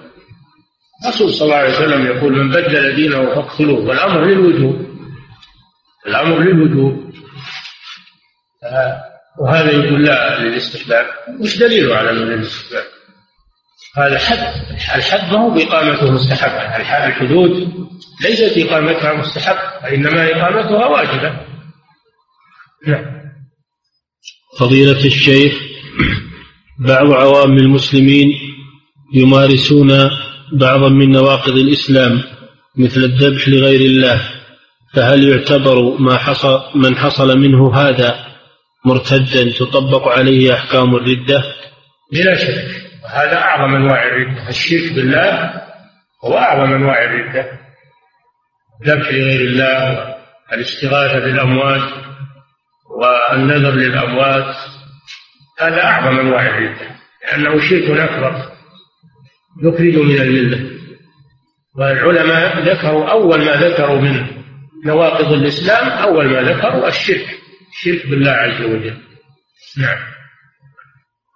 [1.03, 3.79] الرسول صلى الله عليه وسلم يقول من بدل دينه فاقتلوه.
[3.79, 4.85] والأمر للوجوب
[6.07, 7.13] الأمر للوجوب.
[9.39, 11.05] وهذا يقول لا للاستحباب.
[11.41, 12.83] وش دليله على أنه للاستحباب؟
[13.97, 14.53] هذا حد
[14.95, 16.75] الحد ما هو بإقامته مستحبة.
[17.07, 17.73] الحدود
[18.23, 21.48] ليست إقامتها مستحبة وإنما إقامتها واجبة.
[24.59, 25.53] فضيلة الشيخ
[26.79, 28.27] بعض عوام المسلمين
[29.13, 30.09] يمارسون
[30.53, 32.23] بعضا من نواقض الإسلام
[32.77, 34.21] مثل الذبح لغير الله
[34.95, 38.25] فهل يعتبر ما حصل من حصل منه هذا
[38.85, 41.43] مرتدا تطبق عليه أحكام الردة؟
[42.13, 42.89] بلا شك.
[43.09, 44.49] هذا أعظم أنواع الردة.
[44.49, 45.53] الشرك بالله
[46.25, 47.59] هو أعظم أنواع الردة.
[48.85, 50.15] ذبح لغير الله
[50.53, 52.09] الاستغاثة بالأموات
[52.99, 54.55] والنذر للأموات
[55.59, 58.51] هذا أعظم أنواع الردة لأنه شرك أكبر
[59.63, 60.69] يخرج من الملة.
[61.77, 64.25] والعلماء ذكروا أول ما ذكروا من
[64.85, 67.39] نواقض الإسلام أول ما ذكروا الشرك
[67.71, 68.97] الشرك بالله عز وجل.
[69.77, 69.97] نعم.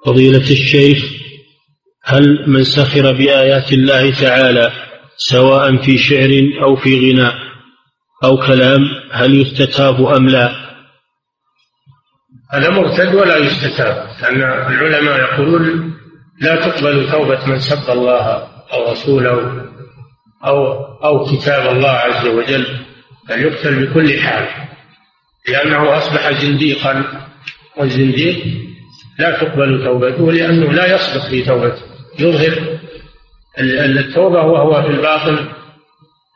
[0.06, 1.04] فضيلة الشيخ
[2.04, 4.71] هل من سخر بآيات الله تعالى
[5.17, 6.30] سواء في شعر
[6.63, 7.36] أو في غناء
[8.23, 10.62] أو كلام هل يستتاب أم لا؟
[12.54, 15.94] هذا مرتد ولا يستتاب لأن العلماء يقولون
[16.42, 19.66] لا تقبل توبة من سب الله أو رسوله
[20.46, 22.66] أو أو كتاب الله عز وجل
[23.30, 24.48] بل يقتل بكل حال
[25.50, 27.04] لأنه أصبح زنديقا
[27.78, 28.46] والزنديق
[29.20, 31.82] لا تقبل توبته لأنه لا يصدق في توبته
[32.20, 32.80] يظهر
[33.60, 35.49] التوبة وهو في الباطن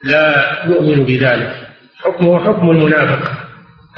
[0.03, 1.67] لا يؤمن بذلك.
[1.97, 3.31] حكمه حكم المنافق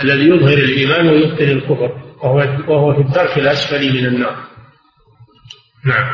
[0.04, 2.09] الذي يظهر الإيمان ويبطل الكفر.
[2.24, 4.36] وهو وهو في الدرك الأسفل من النار.
[5.86, 6.06] نعم.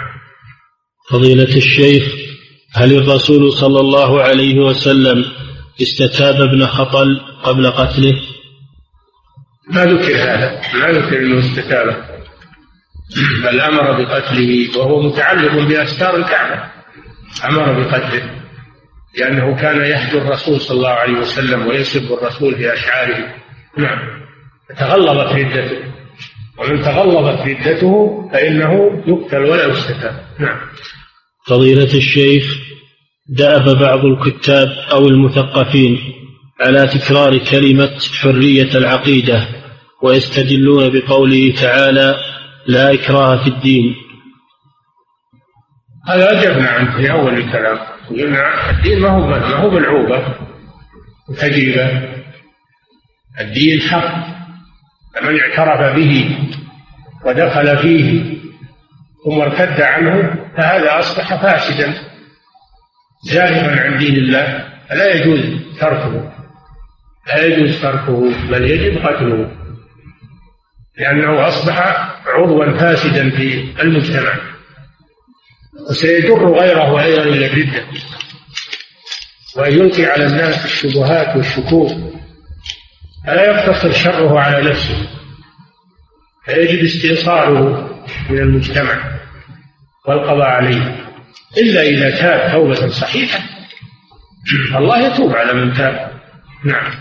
[1.10, 2.04] فضيلة الشيخ
[2.74, 5.26] هل الرسول صلى الله عليه وسلم
[5.82, 8.22] استتاب ابن خطل قبل قتله؟
[9.70, 11.98] ما ذكر هذا ما ذكر إنه استتابه.
[13.44, 16.72] بل أمر بقتله وهو متعلق بأستار الكعبة.
[17.46, 18.42] أمر بقتله
[19.20, 23.36] لأنه كان يهجو الرسول صلى الله عليه وسلم ويسب الرسول في أشعاره.
[23.78, 24.26] نعم.
[24.78, 25.95] تغلظت ردته
[26.58, 30.22] ومن تغلظت ردته فإنه يقتل ولا يستتاب.
[30.40, 30.58] نعم.
[31.48, 32.58] فضيلة الشيخ
[33.30, 36.00] دأب بعض الكتاب أو المثقفين
[36.62, 39.48] على تكرار كلمة حرية العقيدة
[40.04, 42.16] ويستدلون بقوله تعالى
[42.68, 43.96] لا إكراه في الدين
[46.08, 47.78] هذا أجبنا عنه في أول الكلام.
[48.10, 50.36] قلنا الدين ما هو ما هو بالعوبة
[51.30, 52.02] وتجربة
[53.40, 54.45] الدين حق.
[55.16, 56.38] فمن اعترف به
[57.26, 58.36] ودخل فيه
[59.26, 61.94] ثم ارتد عنه فهذا أصبح فاسدا
[63.24, 65.40] زائغا عن دين الله فلا يجوز
[65.80, 66.32] تركه
[67.28, 69.52] لا يجوز تركه بل يجب قتله
[70.98, 71.80] لأنه أصبح
[72.28, 74.34] عضوا فاسدا في المجتمع
[75.90, 77.84] وسيجر غيره أيضا إلى الردة
[79.58, 81.92] ويلقي على الناس الشبهات والشكوك.
[83.26, 85.08] فلا يقتصر شره على نفسه
[86.46, 87.90] فيجب استئصاله
[88.30, 89.20] من المجتمع
[90.08, 91.06] والقضاء عليه
[91.58, 93.40] إلا إذا تاب توبة صحيحة.
[94.76, 96.12] الله يتوب على من تاب.
[96.66, 96.92] نعم.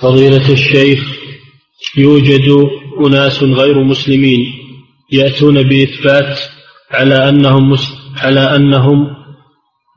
[0.00, 1.04] فضيلة الشيخ
[1.96, 2.68] يوجد
[3.06, 4.46] أناس غير مسلمين
[5.12, 6.40] يأتون بإثبات
[6.90, 7.76] على أنهم
[8.18, 9.06] على أنهم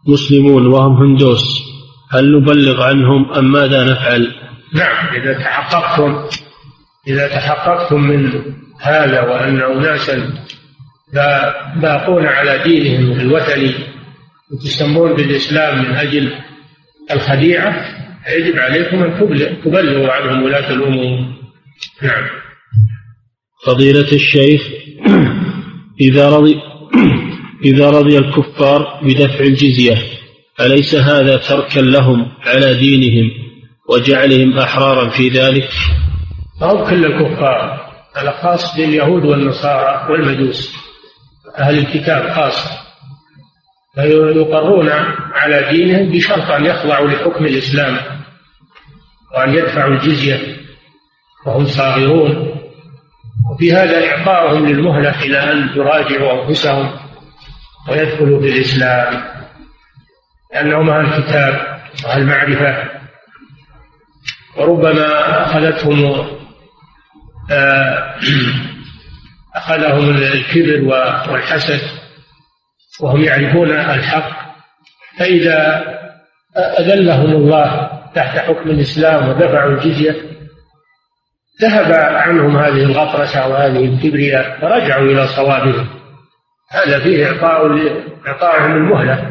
[0.08, 1.71] مسلمون وهم هندوس.
[2.12, 4.36] هل نبلغ عنهم أم ماذا نفعل؟
[4.74, 6.28] نعم إذا تحققتم
[7.08, 8.32] إذا تحققتم من
[8.82, 10.34] هذا وأن أناسا
[11.76, 13.74] باقون على دينهم الوثني
[14.52, 16.34] وتسمون بالإسلام من أجل
[17.12, 17.86] الخديعة
[18.30, 19.20] يجب عليكم أن
[19.64, 21.20] تبلغوا عنهم ولاة الأمور
[22.02, 22.28] نعم
[23.66, 24.62] فضيلة الشيخ
[26.02, 26.60] إذا رضي
[27.66, 29.98] إذا رضي الكفار بدفع الجزية
[30.66, 33.32] أليس هذا تركا لهم على دينهم
[33.90, 35.70] وجعلهم أحرارا في ذلك؟
[36.62, 40.76] ما كل الكفار هذا خاص باليهود والنصارى والمجوس
[41.60, 42.82] أهل الكتاب خاصة
[43.96, 44.90] فيقرون
[45.34, 47.98] على دينهم بشرط أن يخضعوا لحكم الإسلام
[49.36, 50.58] وأن يدفعوا الجزية
[51.46, 52.52] وهم صاغرون.
[53.52, 56.92] وفي هذا إعطاؤهم للمهلة إلى أن يراجعوا أنفسهم
[57.90, 59.41] ويدخلوا في الإسلام.
[60.54, 62.92] لأنهم أهل الكتاب وأهل المعرفة.
[64.58, 66.28] وربما أخذتهم
[67.52, 68.16] آه،
[69.56, 70.84] أخذهم الكبر
[71.32, 71.82] والحسد
[73.02, 74.52] وهم يعرفون الحق.
[75.20, 75.84] فإذا
[76.80, 80.16] أذلهم الله تحت حكم الإسلام ودفعوا الجزية
[81.62, 85.88] ذهب عنهم هذه الغطرسة وهذه الكبرياء فرجعوا إلى صوابهم.
[86.72, 87.68] هذا فيه إعطاء
[88.28, 89.31] إعطائهم المهلة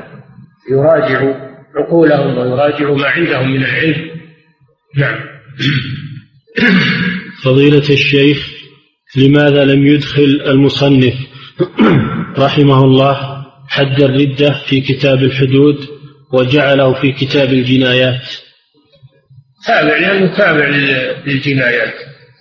[0.71, 1.35] يراجعوا
[1.77, 4.11] عقولهم ويراجعوا ما عندهم من العلم.
[4.97, 5.21] نعم.
[7.45, 8.51] فضيلة الشيخ
[9.17, 11.15] لماذا لم يدخل المصنف
[12.45, 15.89] رحمه الله حد الردة في كتاب الحدود
[16.33, 18.29] وجعله في كتاب الجنايات؟
[19.67, 20.69] تابع لأنه تابع
[21.27, 21.95] للجنايات.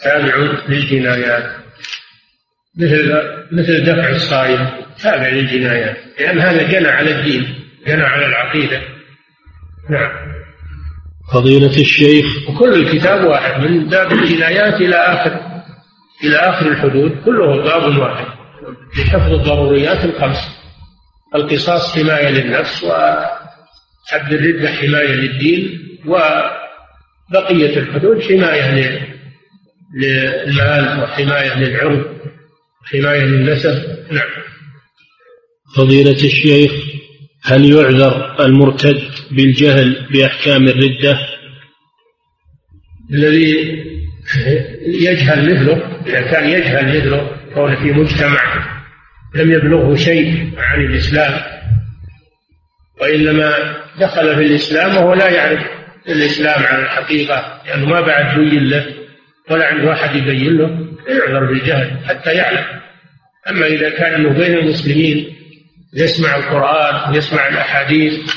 [0.03, 1.51] تابع للجنايات.
[2.78, 3.13] مثل
[3.51, 4.70] مثل دفع الصائم
[5.03, 5.97] تابع للجنايات.
[6.20, 7.55] لأن هذا جنى على الدين.
[7.88, 8.82] جنى على العقيدة.
[9.90, 10.12] نعم.
[11.34, 15.40] فضيلة الشيخ وكل الكتاب واحد من باب الجنايات إلى آخر
[16.24, 18.26] إلى آخر الحدود كله باب واحد.
[19.00, 20.60] لحفظ الضروريات الخمس.
[21.36, 29.00] القصاص حماية للنفس وحد الردة حماية للدين وبقية الحدود حماية
[29.96, 32.06] للمال وحماية للعرض
[32.82, 33.98] وحماية للنسب.
[34.12, 34.30] نعم.
[35.76, 36.72] فضيلة الشيخ
[37.44, 41.20] هل يعذر المرتد بالجهل بأحكام الردة؟
[43.14, 43.84] الذي
[44.86, 48.70] يجهل مثله إذا كان يجهل مثله كونه في مجتمع
[49.36, 51.42] لم يبلغه شيء عن الإسلام
[53.02, 53.54] وإنما
[54.00, 55.62] دخل في الإسلام وهو لا يعرف
[56.10, 58.86] الإسلام على الحقيقة لأنه ما بعد بين له
[59.50, 62.66] ولا عنده أحد يبين له يعذر بالجهل حتى يعلم.
[63.50, 65.39] أما إذا كان بين المسلمين
[65.94, 68.34] يسمع القرآن ويسمع الأحاديث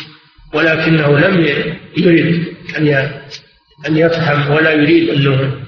[0.55, 1.40] ولكنه لم
[1.96, 2.46] يرد
[2.78, 2.88] أن
[3.88, 5.62] أن يفهم ولا يريد أنه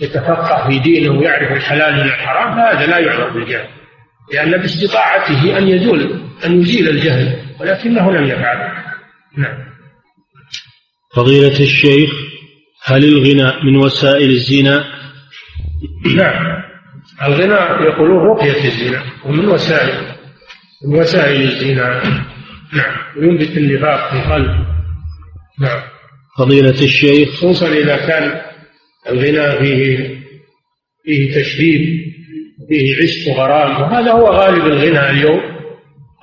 [0.00, 3.68] يتفقه في دينه ويعرف الحلال من الحرام فهذا لا يعرف بالجهل.
[4.32, 8.72] لأن باستطاعته أن يزول أن يزيل الجهل ولكنه لم يفعل.
[9.36, 9.66] نعم.
[11.14, 12.10] فضيلة الشيخ
[12.84, 14.84] هل الغنى من وسائل الزنا؟
[16.16, 16.62] نعم.
[17.22, 20.15] الغنى يقولون رقية الزنا ومن وسائل.
[20.84, 22.02] من وسائل الزنا
[22.72, 22.96] نعم.
[23.16, 24.66] وينبت النفاق في القلب.
[25.60, 25.82] نعم.
[26.38, 27.28] فضيلة الشيخ.
[27.30, 28.40] خصوصا إذا كان
[29.08, 30.16] الغنى فيه
[31.04, 32.06] فيه تشبيب
[32.68, 35.40] فيه عشق وغرام وهذا هو غالب الغنى اليوم.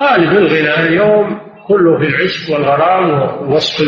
[0.02, 3.82] غالب الغنى اليوم كله في العشق والغرام ووصف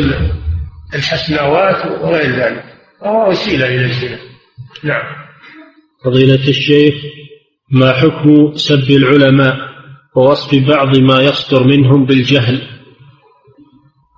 [0.94, 2.64] الحسنوات وغير ذلك.
[3.02, 4.18] وهو وسيلة إلى الزنا.
[4.84, 5.16] نعم.
[6.04, 6.94] فضيلة الشيخ
[7.70, 9.65] ما حكم سب العلماء؟
[10.16, 12.62] ووصف بعض ما يصدر منهم بالجهل.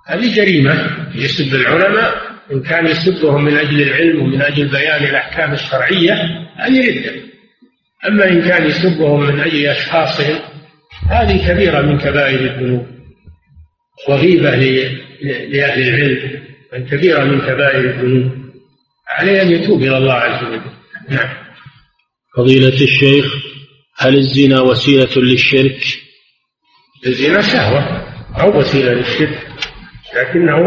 [0.07, 6.13] هذه جريمة يسب العلماء إن كان يسبهم من أجل العلم ومن أجل بيان الأحكام الشرعية
[6.57, 7.11] هذه ردة.
[8.07, 10.39] أما إن كان يسبهم من أجل أشخاصهم
[11.09, 12.87] هذه كبيرة من كبائر الذنوب.
[14.09, 14.55] وغيبة
[15.21, 16.41] لأهل العلم
[16.73, 18.31] من كبيرة من كبائر الذنوب.
[19.07, 20.61] عليه أن يتوب إلى الله عز وجل.
[21.09, 21.29] نعم.
[22.37, 23.48] فضيلة الشيخ
[23.99, 25.79] هل الزنا وسيلة للشرك؟
[27.07, 27.81] الزنا شهوة
[28.41, 29.47] أو وسيلة للشرك
[30.15, 30.57] لكنه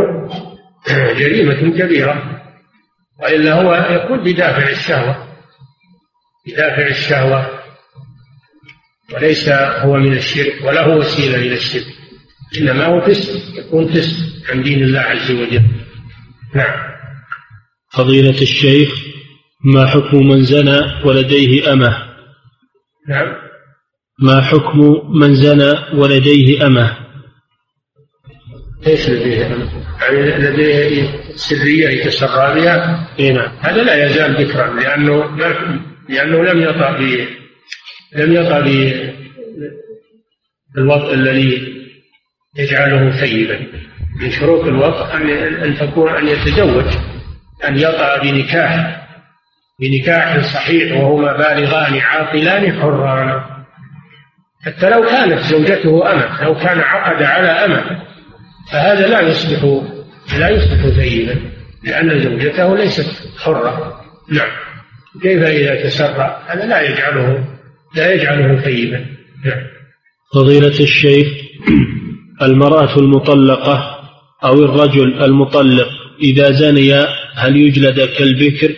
[1.18, 2.42] جريمة كبيرة.
[3.22, 5.28] وإلا هو يكون بدافع الشهوة
[6.46, 7.62] بدافع الشهوة.
[9.14, 11.86] وليس هو من الشرك ولا هو وسيلة إلى الشرك.
[12.58, 15.62] إنما هو فسق يكون فسق عن دين الله عز وجل.
[16.54, 16.92] نعم.
[17.92, 18.94] فضيلة الشيخ
[19.64, 22.11] ما حكم من زنى ولديه أمة؟
[23.08, 23.34] نعم.
[24.18, 24.78] ما حكم
[25.18, 26.96] من زنى ولديه أمه؟
[28.86, 29.68] إيش لديه أمه.
[30.02, 33.52] يعني لديه سرية يتسرى بها إي نعم.
[33.60, 35.36] هذا لا يزال ذكرا لأنه
[36.08, 37.26] لأنه لم يطع ب
[38.16, 38.60] لم يطع
[40.74, 41.72] بالوطء الذي
[42.58, 43.66] يجعله ثيبا.
[44.20, 46.86] من شروط الوطء أن أن تكون أن يتزوج
[47.64, 49.01] أن يطأ بنكاح.
[49.82, 53.40] بنكاح صحيح وهما بالغان عاقلان حران
[54.64, 58.02] حتى لو كانت زوجته أمة لو كان عقد على أمة
[58.72, 59.82] فهذا لا يصبح
[60.38, 61.34] لا يصبح ثيبا
[61.84, 63.06] لأن زوجته ليست
[63.38, 64.00] حرة.
[64.30, 64.50] نعم.
[65.22, 67.44] كيف إذا تسرع؟ هذا لا يجعله
[67.96, 69.06] لا يجعله ثيبا
[69.44, 69.62] نعم.
[70.34, 71.26] فضيلة الشيخ
[72.42, 73.98] المرأة المطلقة
[74.44, 75.88] أو الرجل المطلق
[76.22, 78.71] إذا زنيا هل يجلد كالبكر؟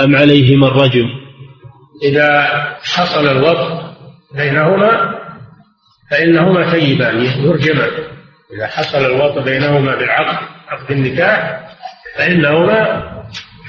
[0.00, 1.08] أم عليهما الرجم؟
[2.02, 2.48] إذا
[2.82, 3.92] حصل الوطء
[4.34, 5.18] بينهما
[6.10, 7.90] فإنهما ثيبان يرجمان.
[8.56, 11.60] إذا حصل الوطء بينهما بالعقد عقد النكاح
[12.16, 13.12] فإنهما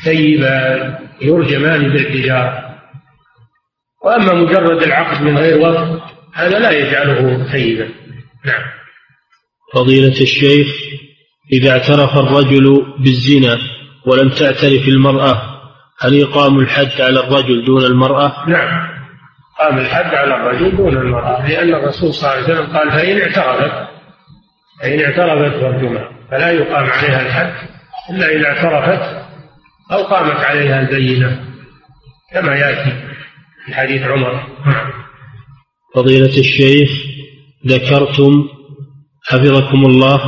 [0.04, 2.74] ثيبان يرجمان بالحجارة
[4.06, 6.02] وأما مجرد العقد من غير وطء
[6.34, 7.90] هذا لا يجعله ثيبا.
[8.46, 8.64] نعم.
[9.74, 10.68] فضيلة الشيخ
[11.54, 13.58] إذا اعترف الرجل بالزنا
[14.06, 15.53] ولم تعترف المرأة
[16.04, 18.94] هل يقام الحد على الرجل دون المرأة؟ نعم.
[19.60, 23.90] قام الحد على الرجل دون المرأة لأن الرسول صلى الله عليه وسلم قال فإن اعترفت
[24.82, 27.54] فإن اعترفت فارجمها فلا يقام عليها الحد
[28.10, 29.24] إلا إذا اعترفت
[29.92, 31.40] أو قامت عليها البينة
[32.34, 32.92] كما يأتي
[33.66, 34.44] في حديث عمر.
[35.96, 36.90] فضيلة الشيخ
[37.68, 38.48] ذكرتم
[39.26, 40.22] حفظكم الله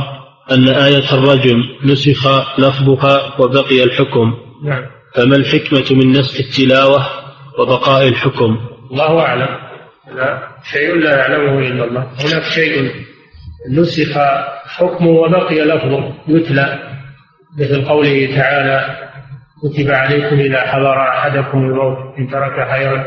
[0.50, 2.26] أن آية الرجم نسخ
[2.58, 4.34] لفظها وبقي الحكم.
[4.64, 4.95] نعم.
[5.16, 7.06] فما الحكمة من نسخ التلاوة
[7.58, 8.58] وبقاء الحكم؟
[8.90, 9.48] الله أعلم.
[10.16, 12.02] لا شيء لا يعلمه إلا الله.
[12.02, 12.90] هناك شيء
[13.70, 14.18] نسخ
[14.66, 16.14] حكمه وبقي لفظه.
[16.28, 16.78] يتلى
[17.60, 18.96] مثل قوله تعالى
[19.62, 23.04] كتب عليكم إذا حضر أحدكم الموت إن ترك خيرا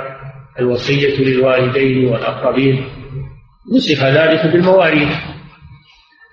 [0.60, 2.86] الوصية للوالدين والأقربين.
[3.76, 5.16] نسخ ذلك بالمواريث.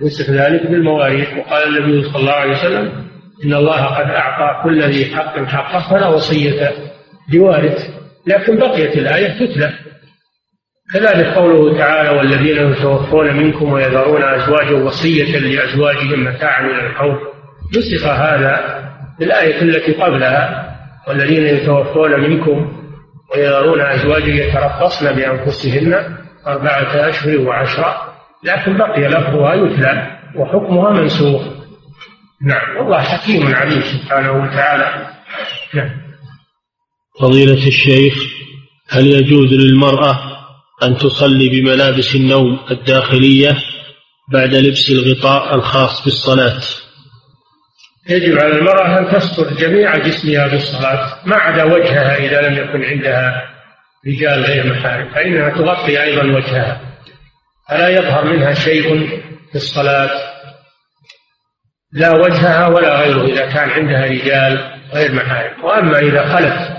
[0.03, 1.29] نسخ ذلك بالمواريث.
[1.39, 3.06] وقال النبي صلى الله عليه وسلم
[3.45, 6.73] إن الله قد أعطى كل ذي حق حقه فلا وصية
[7.33, 7.91] لوارث
[8.27, 9.73] لكن بقيت الآية تتلى.
[10.95, 17.19] كذلك قوله تعالى والذين يتوفون منكم ويذرون أزواجا وصية لأزواجهم متاعا إلى الحول
[17.77, 18.83] نسخ هذا
[19.19, 20.77] بالآية التي قبلها
[21.09, 22.73] والذين يتوفون منكم
[23.35, 26.17] ويذرون أزواجا يتربصن بأنفسهن
[26.47, 27.97] أربعة أشهر وعشرة
[28.45, 31.56] لكن بقي لفظها يتلى وحكمها منسوخ.
[32.43, 32.77] نعم.
[32.77, 35.11] والله حكيم عليم سبحانه وتعالى.
[35.75, 35.91] نعم.
[37.21, 38.15] فضيلة الشيخ
[38.89, 40.37] هل يجوز للمرأة
[40.83, 43.57] أن تصلي بملابس النوم الداخلية
[44.33, 46.61] بعد لبس الغطاء الخاص بالصلاة؟
[48.09, 53.43] يجب على المرأة أن تستر جميع جسمها بالصلاة ما عدا وجهها إذا لم يكن عندها
[54.07, 56.81] رجال غير محارم فإنها تغطي أيضا وجهها.
[57.69, 59.09] فلا يظهر منها شيء
[59.51, 60.36] في الصلاة؟
[61.93, 65.65] لا وجهها ولا غيره إذا كان عندها رجال غير محارم.
[65.65, 66.77] وأما إذا خلت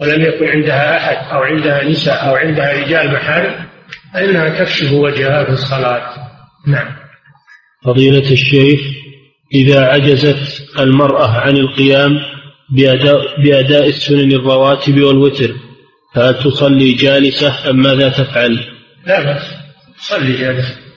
[0.00, 3.66] ولم يكن عندها أحد أو عندها نساء أو عندها رجال محارم
[4.14, 6.02] فإنها تكشف وجهها في الصلاة.
[6.66, 6.96] نعم.
[7.84, 8.80] فضيلة الشيخ
[9.54, 12.20] إذا عجزت المرأة عن القيام
[12.70, 15.54] بأداء, بأداء السنن الرواتب والوتر
[16.14, 18.58] فهل تصلي جالسة أم ماذا تفعل؟
[19.06, 19.42] لا بأس
[19.98, 20.89] صلي جالسة.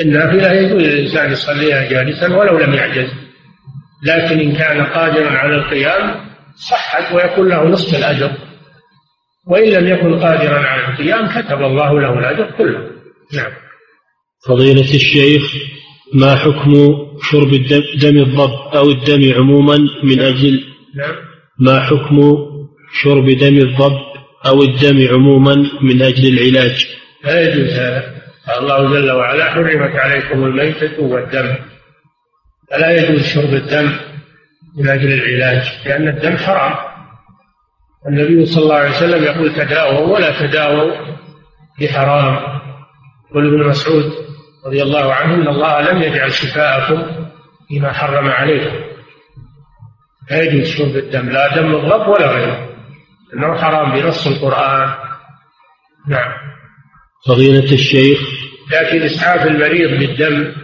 [0.00, 3.10] النافلة يجوز للإنسان يصليها جالسا ولو لم يعجز.
[4.06, 6.14] لكن إن كان قادرا على القيام
[6.70, 8.32] صحت ويكون له نصف الأجر.
[9.46, 12.90] وإن لم يكن قادرا على القيام كتب الله له الأجر كله.
[13.34, 13.52] نعم.
[14.48, 15.42] فضيلة الشيخ
[16.14, 16.72] ما حكم
[17.22, 20.64] شرب الدم دم الضب أو الدم عموما من أجل
[20.96, 21.14] نعم.
[21.58, 22.20] ما حكم
[23.02, 23.98] شرب دم الضب
[24.46, 26.86] أو الدم عموما من أجل العلاج؟
[27.24, 28.17] لا يجوز هذا.
[28.50, 31.56] الله جل وعلا حرمت عليكم الميتة والدم.
[32.70, 33.92] فلا يجوز شرب الدم
[34.78, 36.74] من أجل العلاج لأن الدم حرام.
[38.08, 40.92] النبي صلى الله عليه وسلم يقول تداووا ولا تداووا
[41.80, 42.36] بحرام.
[43.34, 44.12] قل ابن مسعود
[44.66, 47.26] رضي الله عنه إن الله لم يجعل شفاءكم
[47.68, 48.76] فيما حرم عليكم.
[50.30, 52.68] لا يجوز شرب الدم لا دم الضب ولا غيره.
[53.34, 54.94] إنه حرام بنص القرآن.
[56.08, 56.32] نعم.
[57.26, 58.37] فضيلة الشيخ
[58.72, 60.54] لكن إسعاف المريض بالدم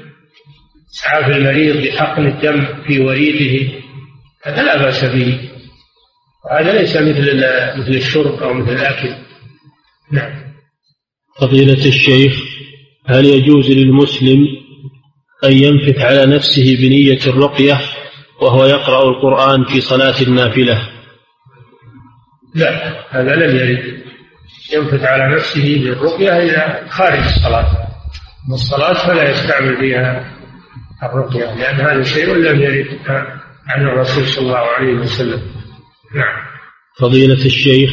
[0.94, 3.72] إسعاف المريض بحقن الدم في وريده
[4.44, 5.50] هذا لا بأس به.
[6.50, 7.36] هذا ليس مثل
[7.78, 9.14] مثل الشرب أو مثل الأكل.
[10.12, 10.44] نعم.
[11.40, 12.32] فضيلة الشيخ
[13.06, 14.46] هل يجوز للمسلم
[15.44, 17.80] أن ينفث على نفسه بنية الرقية
[18.40, 20.88] وهو يقرأ القرآن في صلاة النافلة؟
[22.54, 24.04] لا هذا لم يرد.
[24.72, 27.83] ينفث على نفسه بالرقية إلى خارج الصلاة.
[28.48, 30.34] من الصلاة فلا يستعمل فيها
[31.02, 32.86] الرقية لأن هذا شيء لم يرد
[33.68, 35.40] عن الرسول صلى الله عليه وسلم.
[36.14, 36.44] نعم.
[37.00, 37.90] فضيلة الشيخ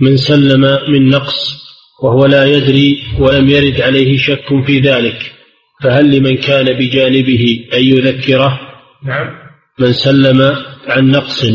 [0.00, 1.66] من سلم من نقص
[2.02, 5.32] وهو لا يدري ولم يرد عليه شك في ذلك
[5.82, 8.60] فهل لمن كان بجانبه أن يذكره؟
[9.04, 9.28] نعم.
[9.78, 10.56] من سلم
[10.88, 11.46] عن نقص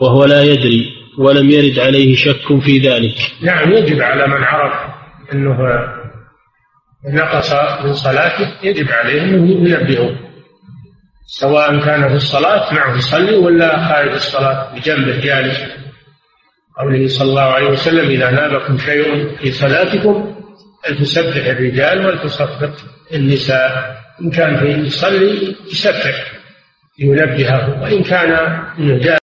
[0.00, 0.86] وهو لا يدري
[1.18, 3.14] ولم يرد عليه شك في ذلك.
[3.42, 4.94] نعم يجب على من عرف
[5.32, 5.56] أنه
[7.08, 7.52] نقص
[7.84, 10.10] من صلاته يجب عليه أنه ينبهه.
[11.26, 15.58] سواء كان في الصلاة معه يصلي ولا خارج الصلاة بجنبه جالس.
[16.78, 20.36] قوله صلى الله عليه وسلم إذا نابكم شيء في صلاتكم
[20.84, 22.72] فلتسبح الرجال ولتصفق
[23.14, 24.00] النساء.
[24.20, 26.32] إن كان في يصلي يسبح
[26.98, 27.82] ينبهه.
[27.82, 28.62] وإن كان